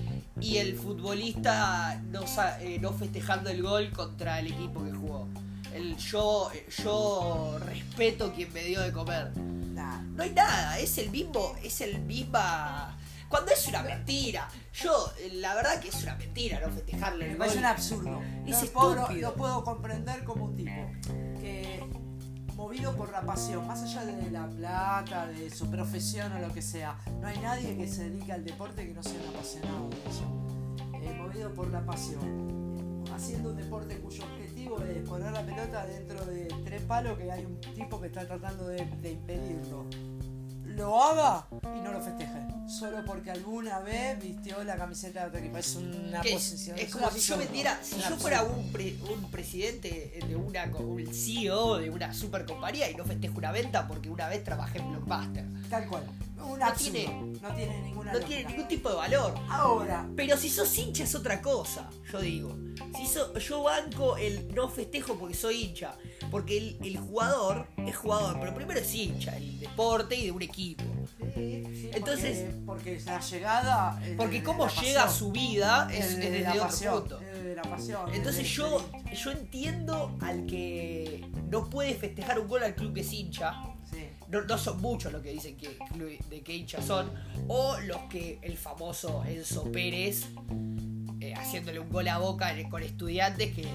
y 0.40 0.58
el 0.58 0.76
futbolista 0.76 2.00
no, 2.12 2.22
eh, 2.60 2.78
no 2.80 2.92
festejando 2.92 3.50
el 3.50 3.60
gol 3.60 3.90
contra 3.90 4.38
el 4.38 4.46
equipo 4.52 4.84
que 4.84 4.92
jugó? 4.92 5.26
El 5.74 5.96
yo, 5.96 6.52
yo 6.84 7.58
respeto 7.66 8.32
quien 8.32 8.52
me 8.52 8.62
dio 8.62 8.82
de 8.82 8.92
comer. 8.92 9.36
Nah, 9.36 10.00
No 10.14 10.22
hay 10.22 10.30
nada, 10.30 10.78
es 10.78 10.96
el 10.98 11.10
mismo, 11.10 11.56
es 11.64 11.80
el 11.80 11.98
misma. 12.02 12.96
Cuando 13.34 13.50
es 13.50 13.66
una 13.66 13.82
mentira, 13.82 14.48
yo, 14.74 15.10
eh, 15.18 15.28
la 15.32 15.56
verdad 15.56 15.80
que 15.80 15.88
es 15.88 16.00
una 16.04 16.14
mentira 16.14 16.60
no 16.60 16.72
festejarle 16.72 17.24
me 17.24 17.32
el 17.32 17.36
parece 17.36 17.56
gol. 17.56 17.64
un 17.64 17.68
absurdo. 17.68 18.22
Es 18.46 18.62
no, 18.62 18.68
puedo, 18.70 19.08
no 19.10 19.34
puedo 19.34 19.64
comprender 19.64 20.22
como 20.22 20.44
un 20.44 20.54
tipo 20.54 20.70
que, 21.40 21.84
movido 22.54 22.94
por 22.94 23.10
la 23.10 23.22
pasión, 23.22 23.66
más 23.66 23.82
allá 23.82 24.04
de 24.04 24.30
la 24.30 24.46
plata, 24.48 25.26
de 25.26 25.50
su 25.50 25.68
profesión 25.68 26.30
o 26.30 26.38
lo 26.38 26.54
que 26.54 26.62
sea, 26.62 26.96
no 27.20 27.26
hay 27.26 27.36
nadie 27.38 27.76
que 27.76 27.88
se 27.88 28.08
dedique 28.08 28.30
al 28.30 28.44
deporte 28.44 28.86
que 28.86 28.94
no 28.94 29.02
sea 29.02 29.20
un 29.20 29.34
apasionado 29.34 29.90
de 29.90 29.96
eso. 30.08 31.02
Eh, 31.02 31.14
movido 31.18 31.52
por 31.54 31.68
la 31.72 31.84
pasión, 31.84 33.04
haciendo 33.12 33.50
un 33.50 33.56
deporte 33.56 33.98
cuyo 33.98 34.22
objetivo 34.22 34.78
es 34.84 35.08
poner 35.08 35.32
la 35.32 35.44
pelota 35.44 35.84
dentro 35.86 36.24
de 36.24 36.46
tres 36.64 36.82
palos 36.82 37.18
que 37.18 37.32
hay 37.32 37.44
un 37.44 37.60
tipo 37.60 38.00
que 38.00 38.06
está 38.06 38.24
tratando 38.28 38.68
de, 38.68 38.86
de 38.86 39.10
impedirlo. 39.10 39.86
Lo 40.76 41.02
haga 41.02 41.46
y 41.50 41.80
no 41.80 41.92
lo 41.92 42.00
festeje. 42.00 42.32
Solo 42.68 43.04
porque 43.04 43.30
alguna 43.30 43.78
vez 43.80 44.18
vistió 44.22 44.62
la 44.64 44.76
camiseta 44.76 45.20
de 45.22 45.26
otro 45.28 45.38
equipo. 45.40 45.58
Es 45.58 45.76
una 45.76 46.20
Que 46.22 46.30
es, 46.30 46.34
posición. 46.34 46.78
es 46.78 46.94
un 46.94 47.00
como 47.00 47.12
si 47.12 47.20
yo 47.20 47.36
vendiera, 47.38 47.78
si 47.82 48.00
yo 48.00 48.16
fuera 48.16 48.42
un, 48.42 48.72
pre- 48.72 48.96
un 49.12 49.30
presidente 49.30 50.18
de 50.26 50.34
una, 50.36 50.64
un 50.78 51.06
CEO 51.14 51.76
de 51.78 51.90
una 51.90 52.12
super 52.14 52.44
compañía 52.46 52.90
y 52.90 52.94
no 52.94 53.04
festejo 53.04 53.38
una 53.38 53.52
venta 53.52 53.86
porque 53.86 54.08
una 54.08 54.28
vez 54.28 54.42
trabajé 54.44 54.78
en 54.78 54.90
Blockbuster. 54.90 55.44
Tal 55.68 55.86
cual. 55.88 56.04
No 56.36 56.56
absurdo. 56.66 56.92
tiene- 56.92 57.38
no 57.40 57.54
tiene 57.54 57.80
ninguna 57.82 58.12
No 58.12 58.20
tiene 58.20 58.44
ningún 58.50 58.68
tipo 58.68 58.88
de 58.90 58.96
valor. 58.96 59.34
Ahora, 59.48 60.06
Pero 60.16 60.36
si 60.36 60.48
sos 60.50 60.76
hincha 60.76 61.04
es 61.04 61.14
otra 61.14 61.40
cosa, 61.40 61.88
yo 62.12 62.20
digo. 62.20 62.56
Si 62.96 63.06
so- 63.06 63.36
yo 63.38 63.62
banco 63.62 64.16
el 64.16 64.52
no 64.54 64.68
festejo 64.68 65.14
porque 65.16 65.34
soy 65.34 65.64
hincha. 65.64 65.94
Porque 66.34 66.58
el, 66.58 66.78
el 66.82 66.96
jugador 66.98 67.68
es 67.76 67.94
jugador, 67.96 68.40
pero 68.40 68.52
primero 68.56 68.80
es 68.80 68.92
hincha, 68.92 69.36
el 69.36 69.60
deporte 69.60 70.16
y 70.16 70.24
de 70.24 70.32
un 70.32 70.42
equipo. 70.42 70.82
sí, 71.32 71.62
sí, 71.72 71.90
Entonces- 71.92 72.56
porque, 72.66 72.96
porque 72.96 73.02
la 73.06 73.20
llegada. 73.20 74.02
Porque 74.16 74.38
de 74.38 74.42
cómo 74.42 74.66
llega 74.68 75.04
a 75.04 75.08
su 75.08 75.30
vida 75.30 75.88
es, 75.92 76.06
Es 76.06 76.10
es 76.10 76.16
de 76.18 76.30
desde 76.30 76.42
la 76.42 76.50
otro 76.50 76.62
pasión, 76.64 76.98
punto. 77.00 77.18
de 77.20 77.54
la 77.54 77.62
pasión. 77.62 78.12
Entonces 78.12 78.42
es 78.42 78.48
de- 78.48 78.54
yo, 78.56 78.90
yo 79.14 79.30
entiendo 79.30 80.18
al 80.20 80.44
que 80.46 81.24
no 81.50 81.70
puede 81.70 81.94
festejar 81.94 82.40
un 82.40 82.48
gol 82.48 82.64
al 82.64 82.74
club 82.74 82.92
que 82.94 83.02
es 83.02 83.12
hincha. 83.12 83.54
Sí. 83.88 84.08
No, 84.28 84.42
no 84.42 84.58
son 84.58 84.80
muchos 84.82 85.12
los 85.12 85.22
que 85.22 85.30
dicen 85.30 85.56
que 85.56 85.78
de 86.30 86.42
qué 86.42 86.52
hincha 86.56 86.82
son. 86.82 87.12
O 87.46 87.76
los 87.78 87.98
que 88.10 88.40
el 88.42 88.56
famoso 88.58 89.22
Enzo 89.24 89.70
Pérez 89.70 90.24
eh, 91.20 91.32
haciéndole 91.34 91.78
un 91.78 91.90
gol 91.90 92.08
a 92.08 92.18
boca 92.18 92.52
con 92.68 92.82
estudiantes 92.82 93.54
que 93.54 93.68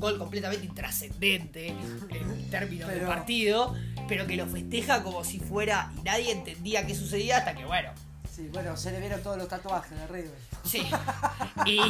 gol 0.00 0.18
completamente 0.18 0.66
intrascendente 0.66 1.68
en 1.68 2.50
términos 2.50 2.88
de 2.88 2.96
Pero- 2.96 3.06
partido, 3.08 3.74
pero 4.08 4.26
que 4.26 4.36
lo 4.36 4.46
festeja 4.46 5.02
como 5.02 5.22
si 5.24 5.38
fuera 5.38 5.92
y 5.98 6.02
nadie 6.02 6.32
entendía 6.32 6.86
qué 6.86 6.94
sucedía 6.94 7.38
hasta 7.38 7.54
que 7.54 7.64
bueno, 7.64 7.90
Sí, 8.34 8.48
bueno, 8.52 8.76
se 8.76 8.92
le 8.92 9.00
vieron 9.00 9.20
todos 9.22 9.36
los 9.36 9.48
tatuajes 9.48 9.98
de 9.98 10.06
River. 10.06 10.38
sí. 10.64 10.86
Y, 11.66 11.80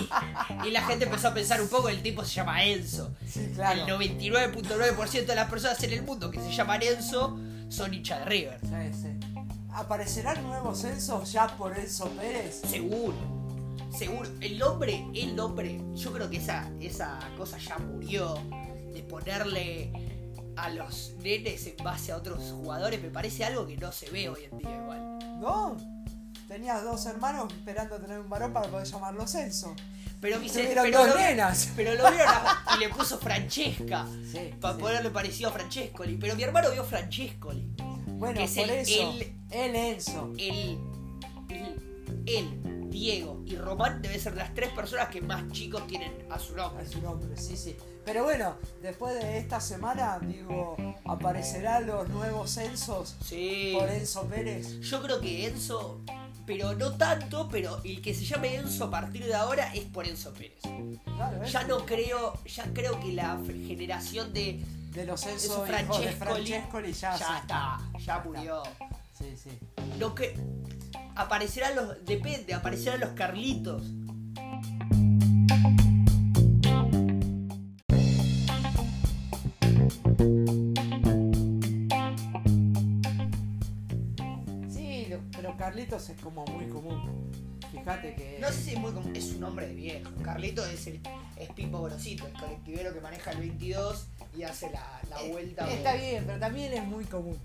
y 0.67 0.71
la 0.71 0.83
gente 0.87 1.05
empezó 1.05 1.29
a 1.29 1.35
pensar 1.35 1.61
un 1.61 1.69
poco, 1.69 1.88
el 1.90 2.02
tipo 2.02 2.25
se 2.25 2.35
llama 2.37 2.64
Enzo. 2.64 3.14
Sí, 3.29 3.52
claro. 3.55 3.83
El 3.87 4.11
99.9% 4.14 5.26
de 5.26 5.35
las 5.35 5.50
personas 5.50 5.81
en 5.85 5.93
el 5.93 6.02
mundo 6.02 6.31
que 6.31 6.40
se 6.40 6.50
llaman 6.52 6.83
Enzo 6.83 7.38
son 7.69 7.93
hinchas 7.95 8.21
de 8.21 8.25
River. 8.25 8.59
Sí, 8.62 9.02
sí. 9.02 9.09
¿Aparecerán 9.75 10.43
nuevos 10.43 10.81
censos 10.81 11.31
ya 11.31 11.47
por 11.57 11.79
Enzo 11.79 12.09
Pérez? 12.11 12.62
Seguro. 12.69 13.14
Seguro. 13.97 14.28
El 14.40 14.59
nombre, 14.59 15.06
el 15.14 15.35
nombre, 15.37 15.80
yo 15.94 16.12
creo 16.12 16.30
que 16.30 16.37
esa, 16.38 16.70
esa 16.80 17.18
cosa 17.37 17.59
ya 17.59 17.78
murió. 17.78 18.35
De 18.92 19.02
ponerle 19.04 19.92
a 20.56 20.68
los 20.70 21.12
nenes 21.23 21.66
en 21.66 21.76
base 21.85 22.11
a 22.12 22.16
otros 22.16 22.42
jugadores, 22.52 23.00
me 23.00 23.09
parece 23.11 23.44
algo 23.44 23.66
que 23.66 23.76
no 23.76 23.92
se 23.92 24.11
ve 24.11 24.28
hoy 24.28 24.40
en 24.50 24.59
día 24.59 24.76
igual. 24.82 25.18
No. 25.40 25.76
Tenías 26.49 26.82
dos 26.82 27.06
hermanos 27.06 27.52
esperando 27.52 27.97
tener 27.99 28.18
un 28.18 28.28
varón 28.28 28.52
para 28.52 28.68
poder 28.68 28.87
llamarlo 28.87 29.26
Censo. 29.28 29.75
Pero, 30.20 30.38
mi 30.40 30.49
se- 30.49 30.62
Tuvieron 30.64 30.85
pero, 30.85 30.99
dos 30.99 31.09
lo, 31.09 31.14
nenas. 31.20 31.70
pero 31.76 31.94
lo 31.94 32.11
vieron 32.11 32.28
a- 32.28 32.64
y 32.76 32.80
le 32.80 32.88
puso 32.90 33.16
Francesca. 33.18 34.06
Sí, 34.30 34.50
Para 34.61 34.75
sí. 34.75 34.80
ponerle 34.80 35.11
parecido 35.11 35.49
a 35.50 35.52
Francescoli. 35.52 36.16
Pero 36.16 36.35
mi 36.37 36.42
hermano 36.42 36.70
vio 36.73 36.85
Francescoli. 36.85 37.73
Bueno, 38.06 38.35
que 38.38 38.44
es 38.44 38.54
por 38.54 38.64
el- 38.64 38.70
eso. 38.70 39.12
el- 39.12 39.37
El 39.50 39.76
Enzo. 39.76 40.32
el, 40.37 40.78
el, 41.49 42.23
él, 42.26 42.61
Diego 42.90 43.42
y 43.47 43.56
Román 43.56 44.02
deben 44.02 44.20
ser 44.20 44.35
las 44.35 44.52
tres 44.54 44.70
personas 44.73 45.09
que 45.09 45.20
más 45.20 45.50
chicos 45.52 45.87
tienen 45.87 46.12
a 46.30 46.38
su 46.38 46.54
nombre. 46.56 46.85
Es 46.85 46.90
su 46.90 47.00
nombre, 47.00 47.37
sí, 47.37 47.56
sí. 47.56 47.76
Pero 48.04 48.25
bueno, 48.25 48.56
después 48.82 49.14
de 49.14 49.38
esta 49.38 49.61
semana, 49.61 50.18
digo, 50.20 50.76
aparecerán 51.04 51.87
los 51.87 52.09
nuevos 52.09 52.50
censos 52.50 53.16
Sí. 53.25 53.76
por 53.78 53.88
Enzo 53.88 54.25
Pérez. 54.26 54.80
Yo 54.80 55.02
creo 55.02 55.20
que 55.20 55.47
Enzo 55.47 56.00
pero 56.47 56.75
no 56.75 56.97
tanto, 56.97 57.49
pero 57.49 57.80
el 57.85 58.02
que 58.02 58.12
se 58.12 58.25
llame 58.25 58.56
Enzo 58.56 58.87
a 58.87 58.90
partir 58.90 59.25
de 59.25 59.35
ahora 59.35 59.73
es 59.73 59.85
por 59.85 60.04
Enzo 60.06 60.32
Pérez. 60.32 60.59
Claro, 61.04 61.44
¿eh? 61.44 61.49
Ya 61.49 61.62
no 61.64 61.87
creo, 61.87 62.32
ya 62.44 62.64
creo 62.75 62.99
que 62.99 63.12
la 63.12 63.38
generación 63.47 64.32
de 64.32 64.61
De 64.92 65.04
los 65.06 65.25
Enzo 65.26 65.62
de 65.62 65.68
Francescoli 65.68 66.12
Francescoli 66.16 66.92
ya, 66.92 67.16
ya 67.16 67.38
está, 67.38 67.78
ya 68.00 68.18
murió. 68.25 68.62
Sí, 69.16 69.37
sí. 69.37 69.50
Lo 70.00 70.12
que 70.14 70.35
aparecerán 71.21 71.77
los 71.77 72.05
depende, 72.05 72.55
aparecerán 72.55 73.00
los 73.00 73.11
Carlitos. 73.11 73.83
Sí, 84.69 85.07
lo- 85.11 85.21
pero 85.33 85.57
Carlitos 85.57 86.09
es 86.11 86.21
como 86.21 86.45
muy 86.47 86.67
común. 86.67 87.31
Fíjate 87.73 88.15
que. 88.15 88.39
No 88.41 88.49
sé 88.49 88.62
si 88.62 88.71
es 88.73 88.79
muy 88.79 88.93
común, 88.93 89.15
es 89.15 89.31
un 89.33 89.41
nombre 89.41 89.67
de 89.69 89.75
viejo. 89.75 90.11
Carlitos 90.23 90.69
es 90.69 90.87
el 90.89 91.00
es 91.37 91.49
Pipo 91.53 91.83
Grosito, 91.83 92.27
el 92.27 92.33
colectivero 92.35 92.93
que 92.93 93.00
maneja 93.00 93.31
el 93.33 93.39
22 93.39 94.07
y 94.37 94.43
hace 94.43 94.71
la, 94.71 95.00
la 95.09 95.23
Eh, 95.23 95.31
vuelta. 95.31 95.71
Está 95.71 95.95
bien, 95.95 96.25
pero 96.27 96.39
también 96.39 96.73
es 96.73 96.85
muy 96.85 97.05
común. 97.05 97.39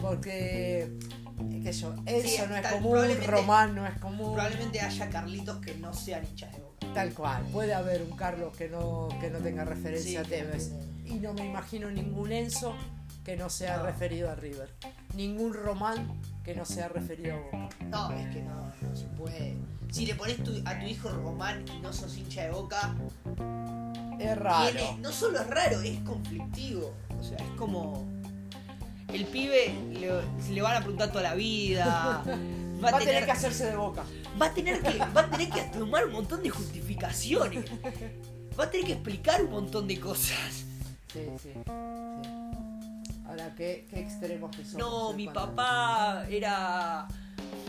Porque, 0.00 0.90
yo, 1.38 1.94
Enzo 2.06 2.28
Sí, 2.28 2.38
no 2.48 2.56
es 2.56 2.66
común, 2.68 3.06
Román 3.26 3.74
no 3.74 3.86
es 3.86 3.98
común. 3.98 4.34
Probablemente 4.34 4.80
haya 4.80 5.10
Carlitos 5.10 5.58
que 5.58 5.74
no 5.74 5.92
sean 5.92 6.24
hinchas 6.24 6.52
de 6.52 6.60
boca. 6.60 6.86
Tal 6.94 7.12
cual. 7.12 7.42
Puede 7.52 7.74
haber 7.74 8.02
un 8.02 8.16
Carlos 8.16 8.56
que 8.56 8.68
no, 8.68 9.08
que 9.20 9.30
no 9.30 9.38
tenga 9.38 9.64
referencia 9.64 10.10
Sí, 10.10 10.16
a 10.16 10.22
Tevez. 10.22 10.70
que- 11.04 11.08
Y 11.10 11.14
no 11.18 11.32
me 11.34 11.44
imagino 11.44 11.90
ningún 11.90 12.32
Enzo 12.32 12.74
que 13.24 13.36
no 13.36 13.50
sea 13.50 13.78
No. 13.78 13.84
referido 13.86 14.30
a 14.30 14.34
River. 14.36 14.72
Ningún 15.14 15.52
Román 15.52 16.20
que 16.44 16.54
no 16.54 16.64
sea 16.64 16.88
referido 16.88 17.34
a 17.34 17.38
Boca. 17.38 17.68
No, 17.86 18.12
es 18.12 18.28
que 18.34 18.42
no, 18.42 18.72
no 18.82 18.96
se 18.96 19.04
puede. 19.08 19.56
Si 19.90 20.06
le 20.06 20.14
pones 20.14 20.42
tu- 20.42 20.62
a 20.64 20.78
tu 20.78 20.86
hijo 20.86 21.08
Román 21.10 21.64
y 21.76 21.80
no 21.80 21.92
sos 21.92 22.16
hincha 22.16 22.42
de 22.44 22.50
boca, 22.50 22.94
Es 24.18 24.36
raro. 24.38 24.72
tiene- 24.72 24.98
no 25.00 25.12
solo 25.12 25.40
es 25.40 25.46
raro, 25.48 25.80
es 25.80 25.98
conflictivo. 26.00 26.92
O 27.18 27.22
sea, 27.22 27.36
es 27.38 27.50
como. 27.56 28.04
El 29.12 29.24
pibe 29.26 29.74
le, 29.92 30.54
le 30.54 30.62
van 30.62 30.76
a 30.76 30.80
preguntar 30.80 31.10
toda 31.10 31.22
la 31.22 31.34
vida. 31.34 32.22
Va 32.84 32.90
a 32.90 32.98
tener 32.98 33.24
que 33.24 33.32
hacerse 33.32 33.64
de 33.66 33.76
Boca. 33.76 34.04
va 34.40 34.46
a 34.46 34.52
tener 34.52 34.82
que 34.82 34.98
va 34.98 35.22
a 35.22 35.30
tener 35.30 35.48
que 35.48 35.62
tomar 35.78 36.04
un 36.04 36.12
montón 36.12 36.42
de 36.42 36.50
justificaciones. 36.50 37.64
Va 38.58 38.64
a 38.64 38.70
tener 38.70 38.86
que 38.86 38.92
explicar 38.92 39.42
un 39.42 39.50
montón 39.50 39.88
de 39.88 39.98
cosas. 39.98 40.66
Sí, 41.10 41.20
sí. 41.42 41.50
sí. 41.54 41.70
Ahora, 43.26 43.54
¿qué, 43.56 43.86
qué 43.90 44.00
extremos 44.00 44.54
que 44.54 44.64
son? 44.64 44.78
No, 44.78 45.12
mi 45.14 45.26
papá 45.28 46.26
era 46.28 47.08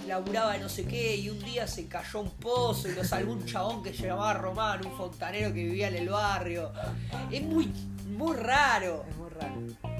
laburaba 0.07 0.53
de 0.53 0.59
no 0.59 0.69
sé 0.69 0.85
qué 0.85 1.17
y 1.17 1.29
un 1.29 1.39
día 1.39 1.67
se 1.67 1.87
cayó 1.87 2.21
un 2.21 2.29
pozo 2.31 2.87
y 2.87 2.93
lo 2.93 3.03
salvó 3.03 3.33
un 3.33 3.45
chabón 3.45 3.83
que 3.83 3.93
se 3.93 4.07
llamaba 4.07 4.33
Román, 4.33 4.85
un 4.85 4.91
fontanero 4.97 5.53
que 5.53 5.63
vivía 5.63 5.89
en 5.89 5.95
el 5.95 6.09
barrio. 6.09 6.71
Es 7.31 7.43
muy 7.43 7.71
muy 8.17 8.35
raro. 8.35 9.05
Es 9.09 9.17
muy 9.17 9.29
raro. 9.29 9.96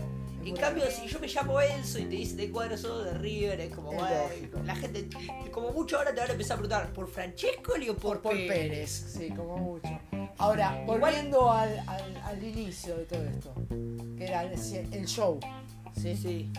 En 0.50 0.56
cambio, 0.56 0.86
si 0.90 1.08
yo 1.08 1.20
me 1.20 1.28
llamo 1.28 1.60
Enzo 1.62 2.00
y 2.00 2.04
te 2.04 2.10
dicen 2.16 2.38
de 2.38 2.50
cuadro 2.52 2.78
sos 2.78 3.06
de 3.06 3.14
River, 3.16 3.60
es 3.62 3.74
como, 3.76 3.92
lógico. 3.94 4.60
la 4.66 4.76
gente, 4.76 5.10
como 5.52 5.72
mucho 5.72 5.98
ahora 5.98 6.14
te 6.14 6.22
van 6.22 6.30
a 6.30 6.34
empezar 6.34 6.56
a 6.56 6.60
preguntar, 6.60 6.94
¿por 6.94 7.08
Francescoli 7.10 7.90
o 7.90 7.96
por, 7.98 8.22
Pérez? 8.22 8.48
Pérez, 8.48 8.90
sí, 9.18 9.30
como 9.30 9.58
mucho. 9.58 10.00
Ahora, 10.38 10.84
volviendo 10.86 11.52
al, 11.52 11.78
al- 11.88 12.18
al 12.24 12.44
inicio 12.44 12.96
de 12.98 13.06
todo 13.06 13.24
esto, 13.26 13.54
que 14.18 14.24
era 14.26 14.44
el, 14.44 14.54
el 14.94 15.06
show, 15.08 15.40
¿sí? 16.00 16.16
Sí, 16.16 16.52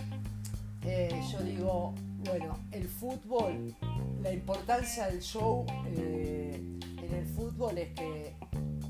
Eh, 0.84 1.10
yo 1.32 1.40
digo, 1.40 1.94
bueno, 2.24 2.58
el 2.72 2.88
fútbol, 2.88 3.74
la 4.22 4.32
importancia 4.32 5.06
del 5.06 5.20
show 5.20 5.66
eh, 5.86 6.54
en 7.02 7.14
el 7.14 7.26
fútbol 7.26 7.76
es 7.78 7.92
que 7.94 8.34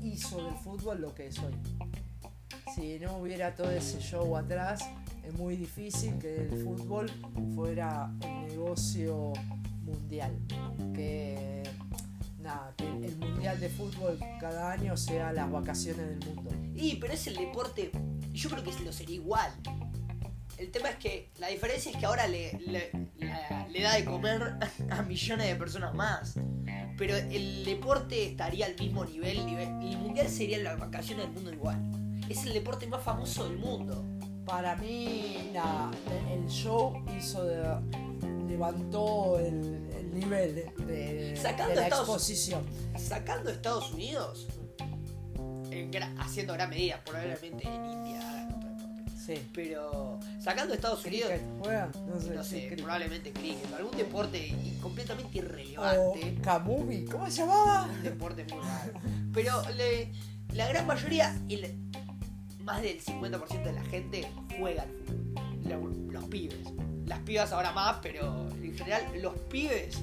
hizo 0.03 0.37
del 0.45 0.55
fútbol 0.55 1.01
lo 1.01 1.13
que 1.13 1.27
es 1.27 1.39
hoy. 1.39 1.53
Si 2.75 2.99
no 2.99 3.17
hubiera 3.17 3.55
todo 3.55 3.71
ese 3.71 3.99
show 3.99 4.35
atrás, 4.37 4.81
es 5.23 5.33
muy 5.33 5.55
difícil 5.55 6.17
que 6.19 6.35
el 6.35 6.63
fútbol 6.63 7.09
fuera 7.55 8.11
un 8.23 8.47
negocio 8.47 9.33
mundial. 9.83 10.37
Que, 10.93 11.63
nada, 12.39 12.73
que 12.77 12.85
el 12.85 13.17
mundial 13.17 13.59
de 13.59 13.69
fútbol 13.69 14.19
cada 14.39 14.71
año 14.71 14.95
sea 14.97 15.33
las 15.33 15.51
vacaciones 15.51 16.07
del 16.07 16.25
mundo. 16.35 16.51
Y, 16.75 16.95
pero 16.97 17.13
es 17.13 17.25
el 17.27 17.35
deporte, 17.35 17.91
yo 18.33 18.49
creo 18.49 18.63
que 18.63 18.71
lo 18.83 18.93
sería 18.93 19.15
igual. 19.15 19.51
El 20.57 20.71
tema 20.71 20.89
es 20.89 20.97
que 20.97 21.29
la 21.39 21.47
diferencia 21.47 21.89
es 21.91 21.97
que 21.97 22.05
ahora 22.05 22.27
le, 22.27 22.51
da 23.81 23.95
de 23.95 24.05
comer 24.05 24.57
a 24.89 25.01
millones 25.03 25.47
de 25.47 25.55
personas 25.55 25.93
más. 25.95 26.35
Pero 26.97 27.15
el 27.15 27.63
deporte 27.63 28.25
estaría 28.27 28.65
al 28.65 28.75
mismo 28.77 29.05
nivel. 29.05 29.45
nivel- 29.45 29.81
El 29.89 29.97
mundial 29.99 30.27
sería 30.27 30.57
la 30.59 30.75
vacaciones 30.75 31.25
del 31.25 31.33
mundo 31.33 31.53
igual. 31.53 31.79
Es 32.29 32.45
el 32.45 32.53
deporte 32.53 32.85
más 32.87 33.03
famoso 33.03 33.43
del 33.49 33.57
mundo. 33.57 34.05
Para 34.45 34.75
mí, 34.75 35.49
nada, 35.53 35.91
el 36.31 36.47
show 36.47 36.93
hizo 37.17 37.43
de- 37.43 37.79
levantó 38.47 39.37
el, 39.39 39.87
el 39.97 40.13
nivel 40.13 40.55
de, 40.55 40.85
de- 40.85 41.35
Sacando 41.37 41.69
de 41.69 41.75
la 41.75 41.83
Estados- 41.83 42.07
exposición. 42.07 42.63
Sacando 42.97 43.49
Estados 43.49 43.91
Unidos, 43.93 44.47
en 45.71 45.91
haciendo 46.19 46.53
gran 46.53 46.69
medida, 46.69 46.99
probablemente 47.05 47.67
en 47.67 47.85
India 47.85 48.19
hagan 48.19 48.53
otro 48.55 48.69
deporte. 48.69 49.11
Sí. 49.23 49.49
Pero 49.53 50.19
sacando 50.39 50.73
Estados 50.73 51.05
Unidos, 51.05 51.29
¿Cricket 51.29 51.47
juega? 51.61 51.91
No 52.07 52.19
sé. 52.19 52.29
no 52.31 52.43
sé, 52.43 52.57
cricket. 52.61 52.81
probablemente 52.81 53.31
cricket, 53.31 53.73
algún 53.77 53.95
deporte 53.97 54.55
completamente 54.81 55.39
O 55.39 55.43
irrelevante. 55.43 56.35
Kamubi, 56.41 57.05
¿cómo 57.05 57.25
se 57.29 57.37
llamaba? 57.37 57.85
un 57.85 58.03
deporte 58.03 58.45
muy 58.51 58.63
raro. 58.63 58.93
Pero 59.33 59.61
le- 59.77 60.11
la 60.55 60.67
gran 60.67 60.87
mayoría, 60.87 61.39
el- 61.49 61.77
más 62.69 62.81
del 62.81 63.01
50% 63.01 63.63
de 63.63 63.73
la 63.73 63.83
gente 63.85 64.27
juega 64.59 64.83
al 64.83 64.89
fútbol. 65.05 65.33
Lo- 65.63 66.11
Los 66.11 66.23
pibes. 66.25 66.57
Las 67.05 67.19
pibas 67.19 67.51
ahora 67.51 67.71
más, 67.71 67.97
pero 68.03 68.47
en 68.49 68.77
general 68.77 69.03
los 69.21 69.33
pibes, 69.49 69.97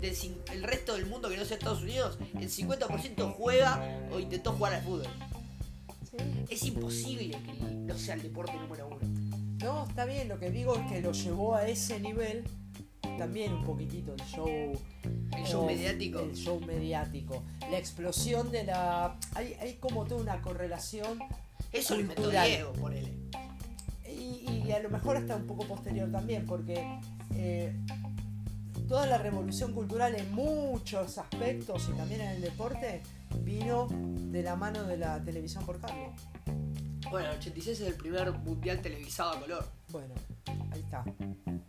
del 0.00 0.14
el 0.52 0.62
resto 0.62 0.94
del 0.94 1.06
mundo 1.06 1.28
que 1.28 1.36
no 1.36 1.44
sea 1.44 1.56
Estados 1.58 1.82
Unidos, 1.82 2.18
el 2.38 2.48
50% 2.50 3.32
juega 3.34 4.08
o 4.12 4.18
intentó 4.18 4.52
jugar 4.52 4.74
al 4.74 4.82
fútbol. 4.82 5.06
Sí. 6.10 6.16
Es 6.48 6.62
imposible 6.64 7.36
que 7.42 7.52
no 7.74 7.98
sea 7.98 8.14
el 8.14 8.22
deporte 8.22 8.54
número 8.54 8.86
uno. 8.88 8.98
No, 9.62 9.84
está 9.86 10.04
bien, 10.06 10.28
lo 10.28 10.38
que 10.38 10.50
digo 10.50 10.74
es 10.76 10.90
que 10.90 11.00
lo 11.02 11.12
llevó 11.12 11.54
a 11.56 11.66
ese 11.68 12.00
nivel 12.00 12.44
también 13.18 13.52
un 13.52 13.64
poquitito 13.64 14.14
el 14.14 14.20
show. 14.22 14.48
El 14.48 15.44
show 15.44 15.66
mediático. 15.66 16.20
El 16.20 16.34
show 16.36 16.60
mediático. 16.60 17.42
La 17.70 17.76
explosión 17.78 18.50
de 18.52 18.64
la. 18.64 19.18
Hay, 19.34 19.54
hay 19.60 19.74
como 19.74 20.04
toda 20.04 20.22
una 20.22 20.40
correlación 20.40 21.18
Eso 21.72 21.94
lo 21.94 22.00
inventó. 22.00 22.30
Diego, 22.30 22.72
ponele. 22.74 23.12
y, 24.08 24.62
y 24.66 24.72
a 24.72 24.80
lo 24.80 24.90
mejor 24.90 25.16
hasta 25.16 25.36
un 25.36 25.46
poco 25.46 25.64
posterior 25.66 26.10
también, 26.10 26.46
porque 26.46 26.98
eh, 27.34 27.74
toda 28.88 29.06
la 29.06 29.18
revolución 29.18 29.72
cultural 29.72 30.14
en 30.14 30.32
muchos 30.34 31.18
aspectos 31.18 31.88
y 31.92 31.96
también 31.96 32.22
en 32.22 32.30
el 32.30 32.40
deporte 32.40 33.02
vino 33.42 33.86
de 33.90 34.42
la 34.42 34.56
mano 34.56 34.84
de 34.84 34.96
la 34.96 35.22
televisión 35.22 35.64
por 35.66 35.78
cable. 35.80 36.10
Bueno, 37.10 37.30
el 37.30 37.38
86 37.38 37.80
es 37.80 37.86
el 37.86 37.94
primer 37.94 38.32
mundial 38.32 38.80
televisado 38.82 39.32
a 39.32 39.40
color. 39.40 39.66
Bueno, 39.90 40.14
ahí 40.72 40.80
está. 40.80 41.04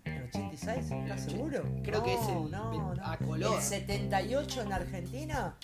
¿El 0.06 0.24
86? 0.24 0.92
¿Estás 0.92 1.22
seguro? 1.24 1.64
creo 1.84 2.04
que 2.04 2.14
es 2.16 2.28
el- 2.28 2.52
no, 2.52 2.94
no. 2.96 3.06
a 3.06 3.18
color. 3.18 3.56
El 3.56 3.62
78 3.62 4.62
en 4.64 4.74
Argentina, 4.74 5.56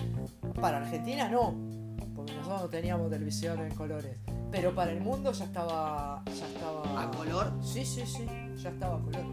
para 0.62 0.78
Argentina 0.78 1.28
no, 1.30 1.54
porque 2.26 2.40
nosotros 2.40 2.72
teníamos 2.72 3.10
televisión 3.10 3.60
en 3.60 3.74
colores. 3.76 4.18
Pero 4.52 4.74
para 4.74 4.92
el 4.92 5.02
mundo 5.02 5.32
ya 5.32 5.46
estaba. 5.46 6.24
Ya 6.28 6.48
estaba 6.48 7.04
¿A 7.04 7.12
color? 7.12 7.52
Sí, 7.62 7.86
sí, 7.86 8.04
sí, 8.06 8.26
ya 8.58 8.70
estaba 8.70 8.98
a 8.98 9.02
color. 9.02 9.26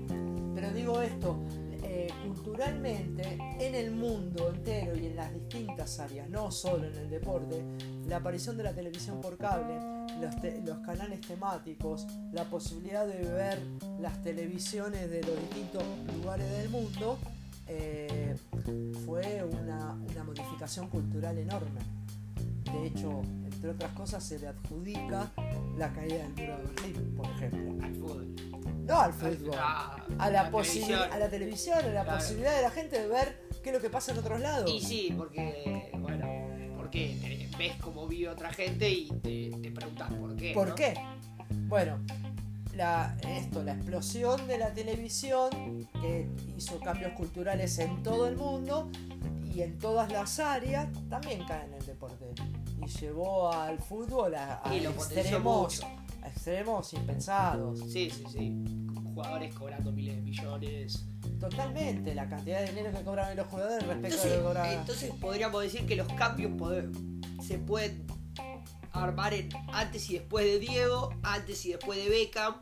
Pero 0.55 0.71
digo 0.73 1.01
esto, 1.01 1.39
eh, 1.85 2.09
culturalmente, 2.27 3.39
en 3.61 3.75
el 3.75 3.91
mundo 3.93 4.51
entero 4.55 4.97
y 4.97 5.07
en 5.07 5.17
las 5.17 5.33
distintas 5.33 5.99
áreas, 6.01 6.29
no 6.29 6.51
solo 6.51 6.87
en 6.87 6.95
el 6.97 7.09
deporte, 7.11 7.63
la 8.09 8.17
aparición 8.17 8.57
de 8.57 8.65
la 8.65 8.73
televisión 8.75 9.21
por 9.21 9.37
cable, 9.39 9.75
los, 10.21 10.37
te- 10.41 10.61
los 10.63 10.79
canales 10.79 11.21
temáticos, 11.23 12.07
la 12.33 12.45
posibilidad 12.45 13.07
de 13.07 13.23
ver 13.23 13.59
las 14.01 14.21
televisiones 14.23 15.09
de 15.11 15.23
los 15.23 15.37
distintos 15.41 15.83
lugares 16.17 16.51
del 16.51 16.69
mundo, 16.69 17.19
eh, 17.69 18.35
fue 19.07 19.43
una, 19.45 19.95
una 19.95 20.25
modificación 20.25 20.89
cultural 20.89 21.39
enorme. 21.39 21.81
De 22.73 22.87
hecho, 22.87 23.23
entre 23.45 23.71
otras 23.71 23.93
cosas, 23.93 24.25
se 24.25 24.39
le 24.39 24.49
adjudica 24.49 25.31
la 25.77 25.93
caída 25.93 26.17
del 26.19 26.29
muro 26.31 26.59
de 26.59 26.65
Berlín, 26.75 27.15
por 27.17 27.27
ejemplo. 27.27 27.85
Al 27.85 27.95
fútbol. 27.95 28.35
No 28.87 29.01
al 29.01 29.13
fútbol. 29.13 29.55
Ah, 29.59 29.97
A 30.19 30.31
la, 30.31 30.51
televisión. 30.51 31.01
a 31.13 31.19
la 31.19 31.29
televisión, 31.29 31.79
a 31.79 31.83
la 31.89 32.03
Claro. 32.05 32.19
posibilidad 32.19 32.57
de 32.57 32.63
la 32.63 32.71
gente 32.71 33.01
de 33.01 33.07
ver 33.09 33.43
qué 33.63 33.71
es 33.71 33.75
lo 33.77 33.81
que 33.81 33.91
pasa 33.91 34.13
en 34.13 34.19
otros 34.19 34.41
lados. 34.41 34.71
Y 34.71 34.81
sí, 34.81 35.15
porque, 35.17 35.91
bueno, 35.99 36.27
porque 36.77 37.49
ves 37.59 37.75
cómo 37.81 38.09
vive 38.09 38.29
otra 38.29 38.53
gente 38.53 38.91
y 38.91 39.09
te, 39.09 39.51
te 39.63 39.71
preguntas 39.71 40.11
por 40.13 40.35
qué. 40.37 40.53
¿Por 40.53 40.69
¿no? 40.71 40.75
qué? 40.75 40.95
Bueno, 41.69 41.99
la, 42.75 43.17
esto, 43.29 43.63
la 43.63 43.75
explosión 43.75 44.49
de 44.49 44.59
la 44.59 44.73
televisión 44.73 45.89
que 46.01 46.29
hizo 46.57 46.81
cambios 46.81 47.13
culturales 47.13 47.79
en 47.79 48.03
todo 48.03 48.27
el 48.27 48.37
mundo 48.37 48.91
y 49.55 49.61
en 49.61 49.79
todas 49.79 50.11
las 50.11 50.39
áreas 50.41 50.89
también 51.09 51.45
cae 51.47 51.67
en 51.67 51.75
el 51.75 51.85
deporte 51.87 52.25
y 52.85 52.89
llevó 52.89 53.53
al 53.53 53.79
fútbol 53.79 54.35
a, 54.35 54.61
a 54.65 54.75
Y 54.75 54.81
lo 54.81 54.91
extremos, 54.91 55.83
a 56.23 56.29
extremos 56.29 56.93
impensados. 56.95 57.79
Sí, 57.91 58.11
sí, 58.11 58.25
sí. 58.33 58.65
Jugadores 59.05 59.55
cobrando 59.55 59.93
miles 59.93 60.17
de 60.17 60.23
millones. 60.23 61.05
Totalmente, 61.39 62.15
la 62.15 62.27
cantidad 62.29 62.61
de 62.61 62.67
dinero 62.73 62.91
que 62.97 63.05
cobran 63.05 63.37
los 63.37 63.47
jugadores 63.49 63.87
respecto 63.87 64.23
a 64.23 64.27
lo 64.27 64.33
Entonces, 64.33 64.39
que 64.39 64.43
cobraban. 64.43 64.73
entonces 64.79 65.11
podríamos 65.21 65.63
decir 65.63 65.85
que 65.87 65.97
los 65.97 66.11
cambios 66.15 66.53
poder- 66.59 66.91
se 67.43 67.59
pueden 67.59 68.07
armar 68.93 69.35
en 69.35 69.49
antes 69.73 70.09
y 70.11 70.15
después 70.15 70.45
de 70.45 70.59
Diego, 70.61 71.11
antes 71.23 71.65
y 71.67 71.73
después 71.73 71.99
de 72.03 72.09
Beckham, 72.11 72.55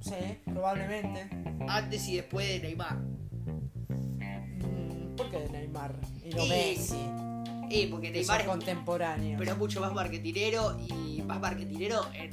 Sí, 0.00 0.12
probablemente. 0.44 1.28
antes 1.68 2.06
y 2.08 2.16
después 2.16 2.46
de 2.48 2.60
Neymar. 2.60 2.96
Mm, 2.98 5.14
¿Por 5.16 5.30
qué 5.30 5.38
de 5.40 5.48
Neymar 5.50 5.94
y 6.24 6.30
no 6.34 6.44
Y- 6.44 6.48
Messi? 6.48 6.96
Eh, 7.74 7.88
porque 7.90 8.12
es 8.20 8.30
contemporáneos. 8.46 9.36
pero 9.36 9.52
es 9.52 9.58
mucho 9.58 9.80
más 9.80 9.92
marketinero 9.92 10.78
y 10.88 11.20
más 11.22 11.40
marketinero 11.40 12.06
en 12.14 12.30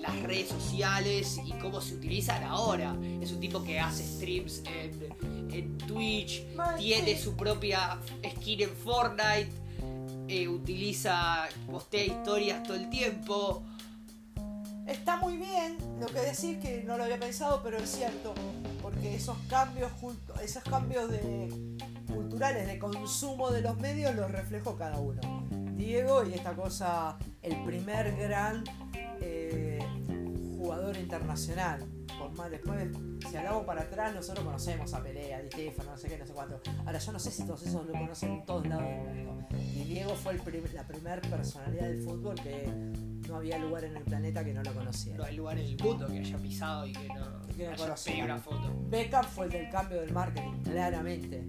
las 0.00 0.22
redes 0.22 0.48
sociales 0.48 1.38
y 1.44 1.52
cómo 1.52 1.82
se 1.82 1.96
utilizan 1.96 2.42
ahora. 2.44 2.96
Es 3.20 3.30
un 3.32 3.40
tipo 3.40 3.62
que 3.62 3.78
hace 3.78 4.02
streams 4.02 4.62
en, 4.64 5.52
en 5.52 5.78
Twitch, 5.78 6.46
tiene 6.78 7.18
su 7.18 7.36
propia 7.36 7.98
skin 8.26 8.62
en 8.62 8.70
Fortnite, 8.70 9.50
eh, 10.28 10.48
utiliza, 10.48 11.46
postea 11.70 12.06
historias 12.06 12.62
todo 12.62 12.78
el 12.78 12.88
tiempo. 12.88 13.62
Está 14.86 15.18
muy 15.18 15.36
bien 15.36 15.76
lo 16.00 16.06
que 16.06 16.20
decís, 16.20 16.56
que 16.58 16.82
no 16.86 16.96
lo 16.96 17.04
había 17.04 17.18
pensado, 17.18 17.60
pero 17.62 17.76
es 17.76 17.90
cierto, 17.90 18.32
porque 18.80 19.14
esos 19.14 19.36
cambios, 19.48 19.92
esos 20.42 20.62
cambios 20.62 21.10
de, 21.10 21.48
de 22.38 22.78
consumo 22.78 23.50
de 23.50 23.60
los 23.62 23.78
medios 23.78 24.14
los 24.14 24.30
reflejó 24.30 24.76
cada 24.76 24.98
uno. 24.98 25.20
Diego 25.76 26.24
y 26.24 26.34
esta 26.34 26.54
cosa, 26.54 27.16
el 27.42 27.62
primer 27.64 28.16
gran 28.16 28.64
eh, 29.20 29.78
jugador 30.58 30.96
internacional. 30.96 31.84
Por 32.18 32.32
más 32.36 32.50
después, 32.50 32.88
si 33.28 33.36
hablamos 33.36 33.64
para 33.64 33.82
atrás, 33.82 34.14
nosotros 34.14 34.44
conocemos 34.44 34.92
a 34.94 35.02
Pelea, 35.02 35.42
Di 35.42 35.48
Stefano, 35.48 35.92
no 35.92 35.96
sé 35.98 36.08
qué, 36.08 36.18
no 36.18 36.26
sé 36.26 36.32
cuánto. 36.32 36.60
Ahora 36.86 36.98
yo 36.98 37.12
no 37.12 37.18
sé 37.18 37.30
si 37.30 37.44
todos 37.44 37.62
esos 37.66 37.86
lo 37.86 37.92
conocen 37.92 38.32
en 38.32 38.44
todos 38.46 38.66
lados 38.66 38.84
del 38.84 39.24
mundo. 39.24 39.46
Y 39.58 39.84
Diego 39.84 40.14
fue 40.14 40.32
el 40.34 40.40
prim- 40.40 40.64
la 40.72 40.86
primera 40.86 41.20
personalidad 41.22 41.88
del 41.88 42.02
fútbol 42.02 42.34
que 42.36 42.66
no 43.28 43.36
había 43.36 43.58
lugar 43.58 43.84
en 43.84 43.96
el 43.96 44.04
planeta 44.04 44.44
que 44.44 44.54
no 44.54 44.62
lo 44.62 44.72
conociera. 44.74 45.18
No 45.18 45.24
hay 45.24 45.36
lugar 45.36 45.58
en 45.58 45.66
el 45.66 45.76
mundo 45.82 46.06
que 46.06 46.18
haya 46.18 46.38
pisado 46.38 46.86
y 46.86 46.92
que 46.92 47.08
no, 47.08 47.42
que 47.56 47.64
no 47.66 47.70
haya 47.72 47.76
conocía. 47.76 48.12
pedido 48.12 48.24
una 48.26 48.38
foto. 48.38 48.74
Beckham 48.88 49.24
fue 49.24 49.46
el 49.46 49.52
del 49.52 49.70
cambio 49.70 50.00
del 50.00 50.12
marketing, 50.12 50.62
claramente. 50.62 51.48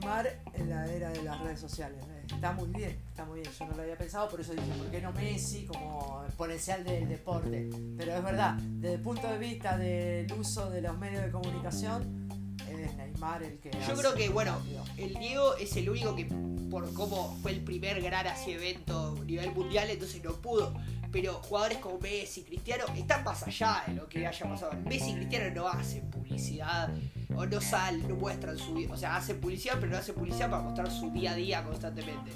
Neymar 0.00 0.40
en 0.54 0.70
la 0.70 0.86
era 0.86 1.10
de 1.10 1.22
las 1.22 1.40
redes 1.40 1.60
sociales. 1.60 1.98
Está 2.32 2.52
muy 2.52 2.68
bien, 2.68 2.96
está 3.08 3.24
muy 3.24 3.40
bien. 3.40 3.52
Yo 3.58 3.66
no 3.66 3.76
lo 3.76 3.82
había 3.82 3.98
pensado, 3.98 4.28
por 4.28 4.40
eso 4.40 4.52
dije, 4.52 4.72
¿por 4.78 4.90
qué 4.90 5.00
no 5.00 5.12
Messi 5.12 5.66
como 5.66 6.22
exponencial 6.26 6.84
del 6.84 7.08
deporte? 7.08 7.68
Pero 7.98 8.14
es 8.14 8.24
verdad, 8.24 8.54
desde 8.54 8.94
el 8.94 9.02
punto 9.02 9.28
de 9.28 9.38
vista 9.38 9.76
del 9.76 10.32
uso 10.32 10.70
de 10.70 10.80
los 10.80 10.96
medios 10.98 11.24
de 11.24 11.30
comunicación, 11.30 12.28
es 12.68 12.96
Neymar 12.96 13.42
el 13.42 13.58
que... 13.58 13.70
Yo 13.86 13.94
creo 13.94 14.14
que, 14.14 14.28
bueno, 14.28 14.56
el 14.96 15.14
Diego 15.14 15.56
es 15.56 15.76
el 15.76 15.90
único 15.90 16.14
que, 16.14 16.26
por 16.70 16.92
cómo 16.94 17.36
fue 17.42 17.52
el 17.52 17.60
primer 17.60 18.00
gran 18.00 18.26
así 18.26 18.52
evento 18.52 19.18
a 19.20 19.24
nivel 19.24 19.52
mundial, 19.52 19.90
entonces 19.90 20.22
no 20.24 20.32
pudo. 20.34 20.72
Pero 21.12 21.34
jugadores 21.42 21.78
como 21.78 21.98
Messi, 21.98 22.42
Cristiano, 22.42 22.84
están 22.94 23.24
más 23.24 23.42
allá 23.42 23.82
de 23.86 23.94
lo 23.94 24.08
que 24.08 24.26
haya 24.26 24.48
pasado. 24.48 24.72
Messi 24.84 25.10
y 25.10 25.14
Cristiano 25.14 25.54
no 25.54 25.68
hacen 25.68 26.08
publicidad, 26.10 26.90
o 27.34 27.46
no 27.46 27.60
salen, 27.60 28.08
no 28.08 28.14
muestran 28.14 28.56
su 28.56 28.74
vida. 28.74 28.92
O 28.92 28.96
sea, 28.96 29.16
hacen 29.16 29.40
publicidad, 29.40 29.74
pero 29.80 29.92
no 29.92 29.98
hacen 29.98 30.14
publicidad 30.14 30.50
para 30.50 30.62
mostrar 30.62 30.90
su 30.90 31.10
día 31.10 31.32
a 31.32 31.34
día 31.34 31.64
constantemente. 31.64 32.30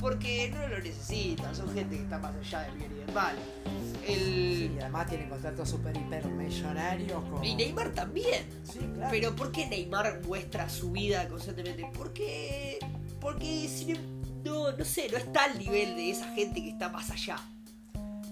Porque 0.00 0.50
no 0.52 0.68
lo 0.68 0.78
necesitan, 0.78 1.54
son 1.54 1.72
gente 1.74 1.96
que 1.96 2.02
está 2.02 2.18
más 2.18 2.34
allá 2.34 2.60
del 2.62 2.74
bien 2.76 2.92
y 2.92 2.94
del 3.04 3.12
mal. 3.12 3.36
El... 4.06 4.18
Sí, 4.18 4.72
y 4.74 4.80
además 4.80 5.08
tiene 5.08 5.28
contratos 5.28 5.68
super 5.68 5.96
hiper 5.96 6.24
millonarios 6.26 7.24
con... 7.24 7.44
Y 7.44 7.56
Neymar 7.56 7.90
también. 7.90 8.46
Sí, 8.62 8.78
claro. 8.94 9.10
Pero 9.10 9.34
¿por 9.34 9.50
qué 9.50 9.66
Neymar 9.66 10.20
muestra 10.24 10.68
su 10.68 10.92
vida 10.92 11.28
constantemente? 11.28 11.88
Porque. 11.94 12.78
Porque 13.20 13.68
si 13.68 13.92
no, 13.92 14.00
no, 14.44 14.72
no 14.72 14.84
sé, 14.84 15.08
no 15.10 15.18
está 15.18 15.44
al 15.44 15.58
nivel 15.58 15.96
de 15.96 16.10
esa 16.10 16.32
gente 16.32 16.62
que 16.62 16.70
está 16.70 16.88
más 16.88 17.10
allá. 17.10 17.36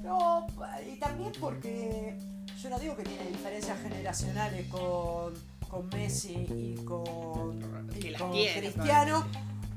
No, 0.06 0.46
y 0.90 0.98
también 0.98 1.32
porque 1.40 2.16
yo 2.60 2.70
no 2.70 2.78
digo 2.78 2.96
que 2.96 3.02
tiene 3.02 3.26
diferencias 3.28 3.78
generacionales 3.80 4.66
con, 4.68 5.34
con 5.68 5.88
Messi 5.88 6.34
y 6.48 6.74
con, 6.84 7.58
y 7.94 7.98
Que 7.98 8.10
las 8.12 8.22
con 8.22 8.32
tiene, 8.32 8.58
Cristiano, 8.72 9.26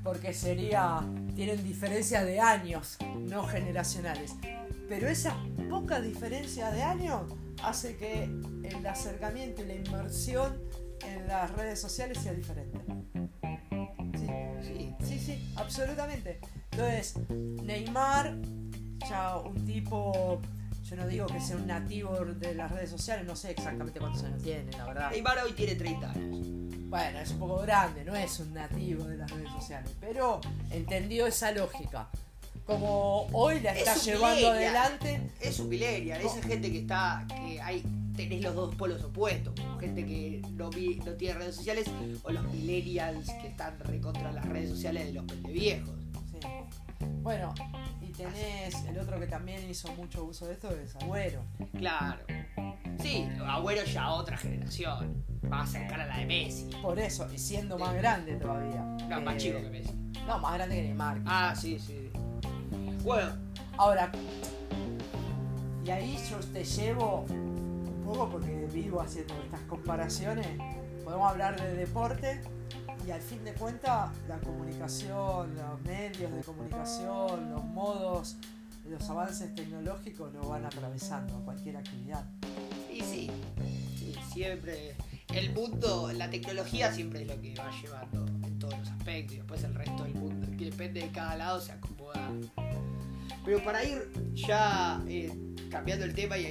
porque 0.03 0.33
sería. 0.33 1.01
tienen 1.35 1.63
diferencias 1.63 2.25
de 2.25 2.39
años, 2.39 2.97
no 3.17 3.43
generacionales. 3.47 4.35
Pero 4.87 5.07
esa 5.07 5.35
poca 5.69 5.99
diferencia 5.99 6.71
de 6.71 6.81
años 6.83 7.21
hace 7.63 7.95
que 7.97 8.23
el 8.23 8.85
acercamiento 8.87 9.61
y 9.63 9.65
la 9.67 9.75
inmersión 9.75 10.57
en 11.05 11.27
las 11.27 11.51
redes 11.55 11.79
sociales 11.79 12.17
sea 12.19 12.33
diferente. 12.33 12.79
Sí, 14.17 14.27
Sí. 14.61 14.95
Sí, 15.05 15.19
sí, 15.19 15.53
absolutamente. 15.55 16.39
Entonces, 16.71 17.15
Neymar, 17.63 18.35
ya 19.07 19.37
un 19.37 19.65
tipo, 19.65 20.41
yo 20.83 20.95
no 20.95 21.07
digo 21.07 21.27
que 21.27 21.39
sea 21.39 21.55
un 21.55 21.67
nativo 21.67 22.15
de 22.25 22.55
las 22.55 22.71
redes 22.71 22.89
sociales, 22.89 23.25
no 23.25 23.35
sé 23.35 23.51
exactamente 23.51 23.99
cuántos 23.99 24.23
años 24.23 24.41
tiene, 24.41 24.71
la 24.71 24.85
verdad. 24.85 25.11
Neymar 25.11 25.39
hoy 25.39 25.53
tiene 25.53 25.75
30 25.75 26.11
años. 26.11 26.37
Bueno, 26.89 27.19
es 27.19 27.31
un 27.31 27.39
poco 27.39 27.61
grande, 27.61 28.03
no 28.03 28.15
es 28.15 28.39
un 28.39 28.53
nativo 28.53 29.03
de 29.03 29.17
las 29.17 29.29
redes 29.29 29.51
sociales, 29.51 29.91
pero 29.99 30.41
entendió 30.71 31.27
esa 31.27 31.51
lógica. 31.51 32.09
Como 32.65 33.27
hoy 33.33 33.59
la 33.61 33.71
Es 33.71 33.79
está 33.79 33.95
llevando 33.95 34.49
adelante, 34.49 35.21
Es 35.41 35.59
un 35.59 35.69
millennial, 35.69 36.21
esa 36.21 36.41
gente 36.43 36.71
que 36.71 36.79
está. 36.79 37.25
que 37.27 37.59
hay. 37.59 37.83
tenés 38.15 38.43
los 38.43 38.53
dos 38.53 38.75
polos 38.75 39.03
opuestos. 39.03 39.55
Gente 39.79 40.05
que 40.05 40.41
no, 40.51 40.65
no 40.65 41.13
tiene 41.13 41.33
redes 41.33 41.55
sociales, 41.55 41.87
o 42.21 42.31
los 42.31 42.43
millennials 42.53 43.27
que 43.41 43.47
están 43.47 43.79
recontra 43.79 44.31
las 44.31 44.45
redes 44.45 44.69
sociales 44.69 45.07
de 45.07 45.13
los 45.13 45.25
pendeviejos. 45.25 45.95
sí. 46.31 46.47
Bueno, 47.21 47.53
y 48.09 48.11
tenés 48.11 48.73
el 48.85 48.97
otro 48.97 49.19
que 49.19 49.27
también 49.27 49.69
hizo 49.69 49.93
mucho 49.93 50.23
uso 50.25 50.47
de 50.47 50.53
esto, 50.53 50.69
es 50.71 50.95
Agüero. 50.95 51.43
Claro. 51.77 52.23
Sí, 52.99 53.27
Agüero 53.45 53.83
ya 53.85 54.09
otra 54.11 54.35
generación. 54.35 55.23
Más 55.47 55.71
cercana 55.71 56.03
a 56.05 56.07
la 56.07 56.17
de 56.17 56.25
Messi. 56.25 56.69
Por 56.81 56.97
eso, 56.99 57.27
y 57.31 57.37
siendo 57.37 57.77
más 57.77 57.93
grande 57.93 58.35
todavía. 58.35 58.81
No, 59.07 59.21
más 59.21 59.35
Eh, 59.35 59.37
chico 59.37 59.61
que 59.61 59.69
Messi. 59.69 59.93
No, 60.25 60.39
más 60.39 60.53
grande 60.55 60.75
que 60.75 60.81
Neymar. 60.83 61.21
Ah, 61.25 61.53
sí, 61.55 61.79
sí. 61.79 62.09
Bueno, 63.03 63.31
Ahora, 63.77 64.11
y 65.85 65.89
ahí 65.89 66.17
yo 66.29 66.37
te 66.51 66.65
llevo 66.65 67.21
un 67.29 68.01
poco 68.05 68.29
porque 68.29 68.67
vivo 68.73 68.99
haciendo 69.01 69.33
estas 69.41 69.61
comparaciones. 69.61 70.47
Podemos 71.05 71.31
hablar 71.31 71.61
de 71.61 71.75
deporte 71.75 72.41
y 73.09 73.11
al 73.11 73.21
fin 73.21 73.43
de 73.43 73.53
cuentas 73.53 74.11
la 74.27 74.37
comunicación, 74.37 75.55
los 75.55 75.81
medios 75.81 76.31
de 76.31 76.41
comunicación, 76.43 77.49
los 77.49 77.63
modos, 77.65 78.35
los 78.87 79.09
avances 79.09 79.55
tecnológicos 79.55 80.31
lo 80.31 80.47
van 80.47 80.63
atravesando 80.65 81.37
a 81.37 81.39
cualquier 81.43 81.77
actividad. 81.77 82.23
y 82.93 83.01
sí, 83.01 83.31
sí, 83.97 84.13
siempre. 84.31 84.95
El 85.33 85.53
mundo, 85.53 86.11
la 86.13 86.29
tecnología 86.29 86.91
siempre 86.93 87.21
es 87.21 87.27
lo 87.27 87.41
que 87.41 87.55
va 87.55 87.71
llevando 87.81 88.25
en 88.47 88.59
todos 88.59 88.77
los 88.77 88.89
aspectos. 88.89 89.33
Y 89.33 89.37
después 89.37 89.63
el 89.63 89.73
resto 89.73 90.03
del 90.03 90.13
mundo, 90.15 90.47
que 90.57 90.65
depende 90.65 91.01
de 91.01 91.09
cada 91.09 91.35
lado, 91.35 91.59
se 91.61 91.71
acomoda. 91.71 92.31
Pero 93.45 93.63
para 93.63 93.83
ir 93.83 94.07
ya 94.33 95.03
eh, 95.07 95.31
cambiando 95.71 96.05
el 96.05 96.13
tema, 96.13 96.37
y, 96.37 96.45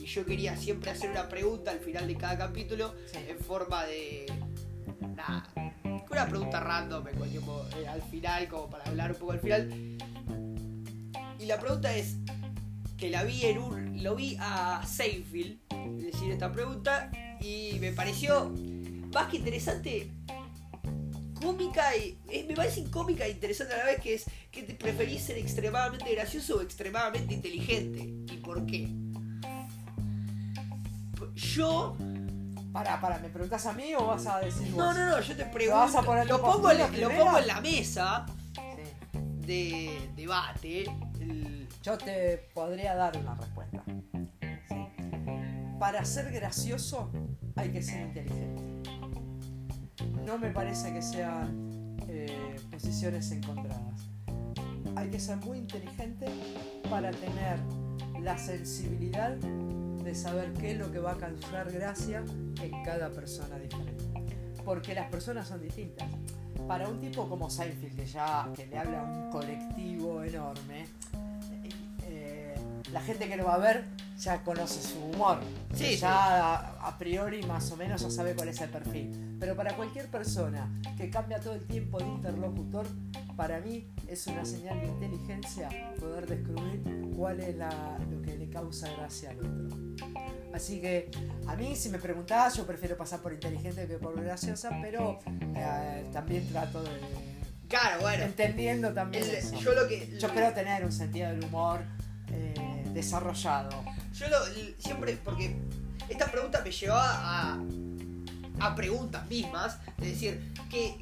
y 0.00 0.04
yo 0.06 0.24
quería 0.24 0.56
siempre 0.56 0.90
hacer 0.90 1.10
una 1.10 1.28
pregunta 1.28 1.70
al 1.70 1.80
final 1.80 2.06
de 2.06 2.16
cada 2.16 2.38
capítulo, 2.38 2.94
Sí. 3.12 3.18
en 3.28 3.38
forma 3.38 3.84
de. 3.84 4.26
Nada, 5.16 5.67
una 6.28 6.36
pregunta 6.36 6.60
random 6.60 7.08
en 7.08 7.16
cualquier 7.16 7.42
modo, 7.42 7.68
eh, 7.78 7.88
al 7.88 8.02
final, 8.02 8.48
como 8.48 8.68
para 8.68 8.84
hablar 8.84 9.12
un 9.12 9.18
poco 9.18 9.32
al 9.32 9.40
final. 9.40 9.96
Y 11.38 11.46
la 11.46 11.58
pregunta 11.58 11.94
es: 11.96 12.16
que 12.96 13.10
la 13.10 13.24
vi 13.24 13.44
en 13.44 13.58
un. 13.58 14.02
Lo 14.02 14.14
vi 14.14 14.36
a 14.38 14.82
Seinfeld 14.86 15.58
decir 15.96 16.30
esta 16.30 16.52
pregunta 16.52 17.10
y 17.40 17.78
me 17.80 17.92
pareció 17.92 18.52
más 19.12 19.28
que 19.28 19.38
interesante. 19.38 20.12
Cómica 21.34 21.96
y. 21.96 22.18
eh, 22.30 22.44
me 22.48 22.54
parece 22.54 22.84
cómica 22.90 23.24
e 23.24 23.30
interesante 23.30 23.74
a 23.74 23.78
la 23.78 23.84
vez 23.84 24.00
que 24.00 24.14
es 24.14 24.24
que 24.50 24.62
te 24.62 24.74
preferís 24.74 25.22
ser 25.22 25.38
extremadamente 25.38 26.12
gracioso 26.12 26.58
o 26.58 26.60
extremadamente 26.62 27.34
inteligente. 27.34 28.32
¿Y 28.32 28.36
por 28.38 28.66
qué? 28.66 28.88
Yo. 31.34 31.96
Para, 32.84 33.00
para, 33.00 33.18
¿me 33.18 33.28
preguntas 33.28 33.66
a 33.66 33.72
mí 33.72 33.94
o 33.94 34.06
vas 34.06 34.26
a 34.26 34.38
decir 34.40 34.68
vos? 34.72 34.76
No, 34.78 34.92
no, 34.94 35.06
no, 35.06 35.20
yo 35.20 35.36
te 35.36 35.44
pregunto. 35.46 35.78
vas 35.80 35.94
a 35.94 36.02
poner 36.02 36.26
tu 36.26 36.34
lo, 36.34 36.40
pongo 36.40 36.70
en, 36.70 36.78
postura 36.78 36.86
lo 36.86 36.88
primero? 37.08 37.24
pongo 37.24 37.38
en 37.38 37.46
la 37.46 37.60
mesa 37.60 38.26
Sí. 38.54 38.62
de 39.46 40.10
debate. 40.16 40.84
el- 41.20 41.68
Yo 41.82 41.96
te 41.98 42.38
podría 42.54 42.94
dar 42.94 43.16
una 43.16 43.34
respuesta. 43.34 43.82
Sí. 44.68 45.78
para 45.78 46.04
ser 46.04 46.30
gracioso 46.32 47.10
hay 47.56 47.70
que 47.70 47.82
ser 47.82 48.02
inteligente. 48.02 48.62
No 50.24 50.38
me 50.38 50.50
parece 50.50 50.92
que 50.92 51.00
sean 51.02 51.96
eh, 52.08 52.56
posiciones 52.70 53.30
encontradas. 53.32 54.00
Hay 54.96 55.08
que 55.10 55.20
ser 55.20 55.36
muy 55.38 55.58
inteligente 55.58 56.26
para 56.90 57.10
tener 57.10 57.58
la 58.20 58.36
sensibilidad 58.36 59.36
de 60.08 60.14
saber 60.14 60.54
qué 60.54 60.70
es 60.70 60.78
lo 60.78 60.90
que 60.90 61.00
va 61.00 61.12
a 61.12 61.16
causar 61.18 61.70
gracia 61.70 62.24
en 62.62 62.82
cada 62.82 63.10
persona 63.10 63.58
diferente. 63.58 64.04
Porque 64.64 64.94
las 64.94 65.10
personas 65.10 65.46
son 65.46 65.60
distintas. 65.60 66.08
Para 66.66 66.88
un 66.88 66.98
tipo 66.98 67.28
como 67.28 67.50
Seinfeld, 67.50 67.94
que 67.94 68.06
ya 68.06 68.48
que 68.56 68.66
le 68.66 68.78
habla 68.78 69.00
a 69.00 69.04
un 69.04 69.30
colectivo 69.30 70.22
enorme, 70.22 70.86
eh, 72.04 72.54
la 72.90 73.02
gente 73.02 73.28
que 73.28 73.36
lo 73.36 73.44
va 73.44 73.56
a 73.56 73.58
ver 73.58 73.84
ya 74.18 74.42
conoce 74.42 74.80
su 74.80 74.98
humor. 74.98 75.40
Sí, 75.74 75.96
ya 75.96 76.54
a, 76.54 76.88
a 76.88 76.96
priori 76.96 77.42
más 77.42 77.70
o 77.70 77.76
menos 77.76 78.00
ya 78.00 78.10
sabe 78.10 78.34
cuál 78.34 78.48
es 78.48 78.60
el 78.62 78.70
perfil. 78.70 79.36
Pero 79.38 79.54
para 79.56 79.76
cualquier 79.76 80.06
persona 80.06 80.72
que 80.96 81.10
cambia 81.10 81.38
todo 81.38 81.52
el 81.52 81.66
tiempo 81.66 81.98
de 81.98 82.06
interlocutor, 82.06 82.86
para 83.38 83.60
mí 83.60 83.86
es 84.08 84.26
una 84.26 84.44
señal 84.44 84.80
de 84.80 84.88
inteligencia 84.88 85.68
poder 86.00 86.26
descubrir 86.26 86.82
cuál 87.16 87.38
es 87.38 87.54
la- 87.56 87.96
lo 88.10 88.20
que 88.20 88.36
le 88.36 88.50
causa 88.50 88.90
gracia 88.98 89.30
al 89.30 89.38
otro. 89.38 89.78
Así 90.52 90.80
que 90.80 91.08
a 91.46 91.54
mí 91.54 91.76
si 91.76 91.88
me 91.88 91.98
preguntás 92.00 92.56
yo 92.56 92.66
prefiero 92.66 92.96
pasar 92.96 93.20
por 93.20 93.32
inteligente 93.32 93.86
que 93.86 93.94
por 93.98 94.20
graciosa, 94.20 94.70
pero 94.82 95.20
eh, 95.54 96.04
también 96.12 96.48
trato 96.48 96.82
de... 96.82 96.90
Claro, 97.68 98.00
bueno. 98.00 98.24
Entendiendo 98.24 98.92
también 98.92 99.22
el- 99.22 99.36
eso. 99.36 99.54
yo 99.60 99.72
lo 99.74 99.86
que. 99.86 100.18
Yo 100.18 100.28
creo 100.30 100.52
tener 100.52 100.84
un 100.84 100.90
sentido 100.92 101.28
del 101.28 101.44
humor 101.44 101.80
eh, 102.32 102.84
desarrollado. 102.92 103.70
Yo 104.14 104.26
lo, 104.30 104.36
siempre, 104.78 105.16
porque 105.22 105.54
esta 106.08 106.26
pregunta 106.32 106.60
me 106.64 106.72
llevaba 106.72 107.52
a, 107.52 107.58
a 108.60 108.74
preguntas 108.74 109.28
mismas, 109.28 109.78
es 109.98 110.06
decir, 110.12 110.52
que 110.70 110.96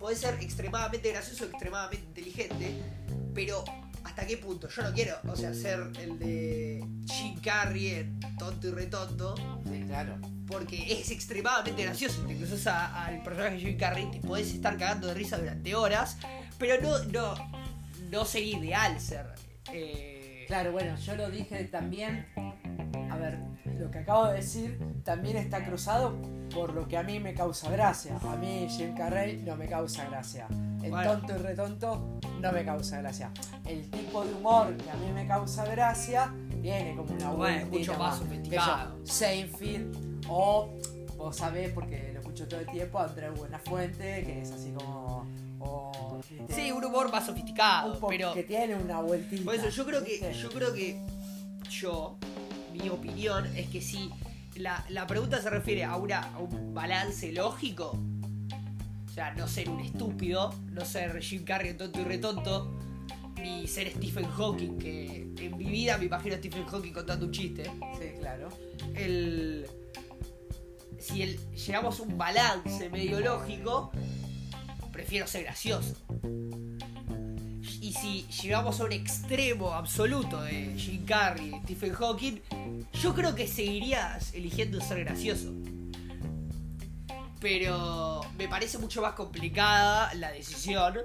puede 0.00 0.16
ser 0.16 0.34
extremadamente 0.40 1.12
gracioso, 1.12 1.44
extremadamente 1.44 2.04
inteligente, 2.06 2.74
pero 3.34 3.62
¿hasta 4.02 4.26
qué 4.26 4.36
punto? 4.38 4.68
Yo 4.68 4.82
no 4.82 4.92
quiero, 4.92 5.14
o 5.28 5.36
sea, 5.36 5.54
ser 5.54 5.78
el 6.00 6.18
de 6.18 6.84
Jim 7.06 7.38
Carrey 7.40 7.88
en 7.90 8.18
tonto 8.38 8.68
y 8.68 8.70
retonto, 8.72 9.34
Sí, 9.70 9.84
claro. 9.86 10.16
porque 10.48 10.92
es 10.92 11.10
extremadamente 11.10 11.84
gracioso. 11.84 12.22
Te 12.26 12.34
cruzas 12.34 12.66
al 12.66 13.22
personaje 13.22 13.54
de 13.56 13.60
Jim 13.60 13.76
Carrey, 13.78 14.10
te 14.10 14.20
podés 14.20 14.52
estar 14.52 14.76
cagando 14.78 15.06
de 15.06 15.14
risa 15.14 15.38
durante 15.38 15.74
horas, 15.74 16.16
pero 16.58 16.80
no, 16.82 16.98
no, 17.04 17.34
no 18.10 18.24
sería 18.24 18.58
ideal 18.58 19.00
ser. 19.00 19.26
eh, 19.72 20.44
Claro, 20.48 20.72
bueno, 20.72 20.98
yo 20.98 21.14
lo 21.14 21.30
dije 21.30 21.62
también. 21.66 22.26
Ver, 23.20 23.38
lo 23.78 23.90
que 23.90 23.98
acabo 23.98 24.26
de 24.26 24.36
decir 24.36 24.78
también 25.04 25.36
está 25.36 25.64
cruzado 25.64 26.14
por 26.54 26.72
lo 26.74 26.88
que 26.88 26.96
a 26.96 27.02
mí 27.02 27.20
me 27.20 27.34
causa 27.34 27.70
gracia. 27.70 28.16
A 28.22 28.36
mí 28.36 28.66
Jim 28.68 28.94
Carrey 28.96 29.42
no 29.44 29.56
me 29.56 29.66
causa 29.66 30.04
gracia. 30.06 30.46
El 30.82 30.90
Bueno. 30.90 31.12
tonto 31.12 31.34
y 31.34 31.38
retonto 31.38 32.18
no 32.40 32.52
me 32.52 32.64
causa 32.64 32.98
gracia. 33.00 33.30
El 33.66 33.88
tipo 33.90 34.24
de 34.24 34.32
humor 34.34 34.74
que 34.76 34.90
a 34.90 34.94
mí 34.94 35.12
me 35.12 35.26
causa 35.26 35.64
gracia 35.66 36.32
tiene 36.62 36.96
como 36.96 37.12
una 37.12 37.30
Bueno, 37.30 37.66
vueltita 37.66 37.92
mucho 37.92 37.98
más 38.02 38.18
sofisticado. 38.18 38.96
Seinfeld 39.04 40.24
o 40.28 40.70
vos 41.16 41.36
sabés 41.36 41.70
porque 41.72 42.10
lo 42.14 42.20
escucho 42.20 42.48
todo 42.48 42.60
el 42.60 42.66
tiempo 42.66 42.98
Andrés 42.98 43.30
Buenafuente 43.38 44.24
que 44.24 44.40
es 44.40 44.50
así 44.52 44.72
como 44.72 45.26
o, 45.62 46.18
¿viste? 46.30 46.54
Sí, 46.54 46.72
un 46.72 46.82
humor 46.82 47.12
más 47.12 47.20
Un 47.28 47.34
sofisticado, 47.36 47.98
po- 48.00 48.08
pero 48.08 48.32
que 48.32 48.42
tiene 48.44 48.74
una 48.74 49.00
vueltita. 49.02 49.44
por 49.44 49.54
eso 49.54 49.68
yo 49.68 49.84
creo 49.84 50.02
que 50.02 50.32
yo 50.32 50.48
creo 50.50 50.72
que 50.72 50.98
yo 51.70 52.16
mi 52.72 52.88
opinión 52.88 53.46
es 53.56 53.68
que 53.68 53.80
si 53.80 54.10
la, 54.56 54.84
la 54.88 55.06
pregunta 55.06 55.40
se 55.40 55.50
refiere 55.50 55.84
a 55.84 55.96
una 55.96 56.20
a 56.20 56.38
un 56.38 56.74
balance 56.74 57.32
lógico, 57.32 57.98
o 59.06 59.12
sea, 59.12 59.34
no 59.34 59.48
ser 59.48 59.68
un 59.68 59.80
estúpido, 59.80 60.54
no 60.70 60.84
ser 60.84 61.20
Jim 61.20 61.44
Carrey 61.44 61.74
tonto 61.74 62.00
y 62.00 62.04
retonto, 62.04 62.78
ni 63.42 63.66
ser 63.66 63.90
Stephen 63.90 64.28
Hawking 64.30 64.78
que 64.78 65.28
en 65.38 65.56
mi 65.56 65.64
vida 65.64 65.98
me 65.98 66.04
imagino 66.04 66.34
a 66.34 66.38
Stephen 66.38 66.64
Hawking 66.66 66.92
contando 66.92 67.26
un 67.26 67.32
chiste. 67.32 67.64
Sí, 67.98 68.18
claro. 68.20 68.48
el 68.94 69.66
si 71.00 71.22
el, 71.22 71.38
llegamos 71.54 71.98
a 71.98 72.02
un 72.02 72.18
balance 72.18 72.88
medio 72.90 73.20
lógico, 73.20 73.90
prefiero 74.92 75.26
ser 75.26 75.44
gracioso. 75.44 75.94
Y 77.90 77.92
si 77.92 78.22
llegamos 78.40 78.78
a 78.80 78.84
un 78.84 78.92
extremo 78.92 79.72
absoluto 79.72 80.40
de 80.42 80.76
Jim 80.76 81.04
Carrey 81.04 81.50
Stephen 81.64 81.92
Hawking, 81.92 82.36
yo 82.92 83.12
creo 83.12 83.34
que 83.34 83.48
seguirías 83.48 84.32
eligiendo 84.32 84.80
ser 84.80 85.02
gracioso. 85.02 85.52
Pero 87.40 88.20
me 88.38 88.46
parece 88.46 88.78
mucho 88.78 89.02
más 89.02 89.14
complicada 89.14 90.14
la 90.14 90.30
decisión 90.30 90.98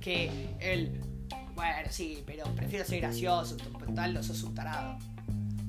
que 0.00 0.30
el. 0.60 1.02
Bueno, 1.54 1.88
sí, 1.90 2.22
pero 2.24 2.44
prefiero 2.56 2.86
ser 2.86 3.00
gracioso, 3.00 3.58
total, 3.58 4.14
no 4.14 4.22
sos 4.22 4.42
un 4.42 4.54
tarado 4.54 4.96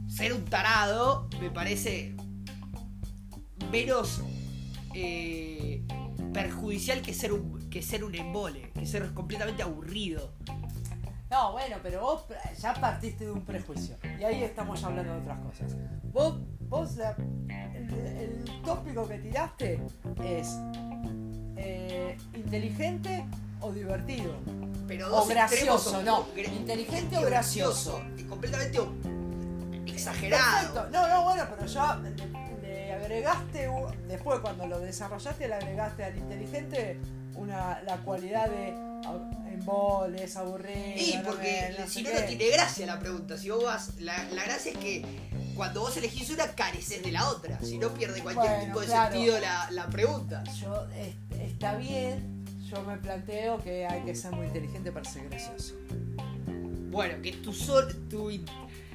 ser 0.08 0.32
un 0.32 0.46
tarado 0.46 1.28
me 1.42 1.50
parece 1.50 2.16
menos 3.72 4.22
eh, 4.94 5.84
perjudicial 6.32 7.02
que 7.02 7.14
ser 7.14 7.34
un 7.34 7.62
que 7.72 7.82
ser 7.82 8.04
un 8.04 8.14
embole, 8.14 8.70
que 8.78 8.86
ser 8.86 9.14
completamente 9.14 9.64
aburrido. 9.64 10.34
No, 11.32 11.54
bueno, 11.54 11.78
pero 11.82 12.02
vos 12.02 12.26
ya 12.60 12.74
partiste 12.74 13.24
de 13.26 13.32
un 13.32 13.42
prejuicio. 13.46 13.96
Y 14.20 14.24
ahí 14.26 14.44
estamos 14.44 14.84
hablando 14.84 15.14
de 15.14 15.22
otras 15.22 15.40
cosas. 15.40 15.76
Vos, 16.12 16.36
vos 16.68 16.96
la- 16.98 17.16
el, 17.74 17.90
el 17.94 18.62
tópico 18.66 19.08
que 19.08 19.18
tiraste 19.18 19.80
es 20.26 20.58
eh, 21.56 22.18
inteligente 22.36 23.26
o 23.62 23.72
divertido. 23.72 24.34
Pero 24.88 25.08
O 25.08 25.10
dos 25.10 25.30
extremos 25.30 25.86
gracioso, 25.86 26.04
no. 26.04 26.26
Inteligente 26.36 27.18
o 27.18 27.22
gracioso. 27.22 28.02
completamente 28.28 28.80
o- 28.80 28.92
exagerado. 29.88 30.74
Perfecto. 30.74 30.90
No, 30.92 31.08
no, 31.08 31.24
bueno, 31.24 31.44
pero 31.50 31.66
ya 31.66 31.96
le, 31.96 32.62
le 32.62 32.94
agregaste, 32.94 33.70
después 34.08 34.40
cuando 34.42 34.68
lo 34.68 34.80
desarrollaste, 34.82 35.48
le 35.48 35.54
agregaste 35.54 36.04
al 36.04 36.18
inteligente 36.18 37.00
una, 37.36 37.82
la 37.84 37.96
cualidad 37.98 38.50
de 38.50 38.91
emboles, 39.52 40.36
aburrido. 40.38 40.80
Y 40.98 41.18
no 41.18 41.24
porque 41.24 41.68
me- 41.78 41.80
no 41.84 41.88
si 41.90 42.02
no, 42.04 42.10
qué. 42.12 42.20
no 42.22 42.26
tiene 42.26 42.50
gracia 42.50 42.86
la 42.86 43.00
pregunta. 43.00 43.38
Si 43.38 43.50
vos 43.50 43.64
vas. 43.64 43.96
La, 44.00 44.24
la 44.32 44.44
gracia 44.44 44.72
es 44.72 44.78
que 44.78 45.06
cuando 45.56 45.82
vos 45.82 45.96
elegís 45.98 46.30
una, 46.30 46.48
careces 46.56 47.04
de 47.04 47.12
la 47.12 47.28
otra. 47.30 47.60
Si 47.62 47.78
no, 47.78 47.94
pierde 47.94 48.22
cualquier 48.22 48.48
Bueno, 48.52 48.66
tipo 48.66 48.80
de 48.82 48.86
claro. 48.88 49.12
sentido 49.14 49.40
la, 49.40 49.70
la 49.72 49.88
pregunta. 49.88 50.44
Yo, 50.60 50.88
es- 50.98 51.16
está 51.40 51.76
bien, 51.76 52.46
yo 52.70 52.82
me 52.84 52.98
planteo 52.98 53.60
que 53.60 53.86
hay 53.86 54.02
que 54.04 54.16
ser 54.16 54.32
muy 54.32 54.48
inteligente 54.48 54.92
para 54.92 55.10
ser 55.10 55.30
gracioso. 55.30 55.76
Bueno, 56.90 57.22
que 57.22 57.34
tu 57.34 57.54
sol. 57.54 58.08
Tu, 58.10 58.32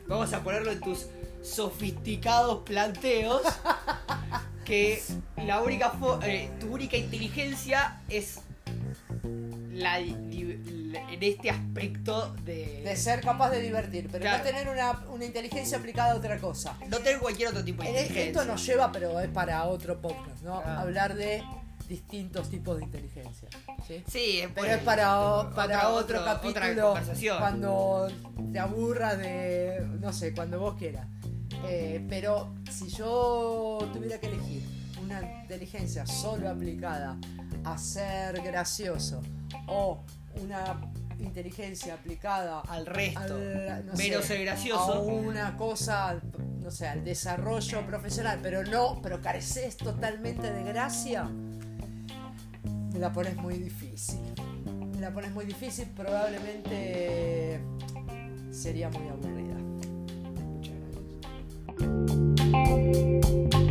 vamos 0.07 0.33
a 0.33 0.42
ponerlo 0.42 0.73
en 0.73 0.81
tus 0.81 1.07
sofisticados 1.42 2.62
planteos. 2.64 3.42
que 4.64 5.01
la 5.37 5.61
única 5.62 5.92
eh, 6.25 6.51
tu 6.59 6.75
única 6.75 6.97
inteligencia 6.97 8.01
es 8.09 8.40
la, 9.77 9.99
en 10.01 11.23
este 11.23 11.51
aspecto 11.51 12.35
de, 12.45 12.83
De 12.85 12.97
ser 12.97 13.21
capaz 13.21 13.51
de 13.51 13.61
divertir, 13.61 14.09
pero 14.11 14.23
Claro. 14.23 14.39
no 14.39 14.45
tener 14.45 14.69
una, 14.69 14.93
una 15.12 15.25
inteligencia 15.25 15.79
aplicada 15.79 16.12
a 16.12 16.17
otra 16.17 16.39
cosa. 16.39 16.77
no 16.89 16.99
tener 16.99 17.19
cualquier 17.21 17.49
otro 17.51 17.65
tipo 17.65 17.83
de 17.83 17.89
En 17.91 17.95
inteligencia. 17.97 18.25
esto 18.43 18.45
nos 18.45 18.65
lleva, 18.67 18.91
pero 18.93 19.21
es 19.21 19.29
para 19.29 19.65
otro 19.65 20.01
podcast, 20.01 20.43
¿no? 20.43 20.62
Claro. 20.62 20.81
Hablar 20.81 21.15
de 21.15 21.43
distintos 21.89 22.51
tipos 22.51 22.79
de 22.79 22.85
inteligencia. 22.85 23.49
¿sí? 23.87 24.03
Sí, 24.11 24.41
es, 24.41 24.49
Pero 24.55 24.67
es 24.67 24.79
para, 24.83 25.21
o- 25.21 25.55
para 25.55 25.89
otra- 25.91 25.91
otro, 25.91 26.25
capítulo. 26.25 26.51
Otra 26.69 26.83
conversación. 26.83 27.39
Cuando 27.39 28.09
te 28.53 28.59
aburras 28.59 29.19
de. 29.19 29.87
No 30.01 30.12
sé, 30.12 30.35
cuando 30.35 30.59
vos 30.59 30.75
quieras. 30.77 31.07
Eh, 31.69 32.05
pero 32.09 32.55
si 32.71 32.89
yo 32.89 33.79
tuviera 33.93 34.19
que 34.19 34.27
elegir 34.27 34.62
una 35.03 35.21
inteligencia 35.43 36.05
solo 36.07 36.51
aplicada 36.51 37.17
a 37.65 37.79
ser 37.79 38.41
gracioso 38.43 39.23
o 39.66 40.05
una 40.42 40.81
inteligencia 41.18 41.94
aplicada 41.94 42.61
al 42.61 42.87
resto. 42.87 43.20
al, 43.20 43.87
no 43.87 43.96
sé, 43.96 44.22
ser 44.22 44.40
a 44.40 44.44
gracioso. 44.44 45.02
una 45.02 45.57
cosa, 45.57 46.20
no 46.61 46.70
sé, 46.70 46.87
al 46.87 47.05
desarrollo 47.05 47.87
profesional, 47.87 48.38
pero 48.42 48.62
no, 48.64 49.00
pero 49.02 49.20
careces 49.20 49.76
totalmente 49.76 50.52
de 50.52 50.62
gracia, 50.64 51.24
me 51.24 52.98
la 52.98 53.12
pones 53.12 53.37
muy 53.37 53.55
difícil. 53.55 54.20
Me 54.94 55.00
la 55.00 55.12
pones 55.12 55.33
muy 55.33 55.44
difícil, 55.44 55.88
probablemente 55.94 57.61
sería 58.50 58.88
muy 58.88 59.09
aburrida. 59.09 59.55
Muchas 60.55 60.74
gracias. 62.40 63.65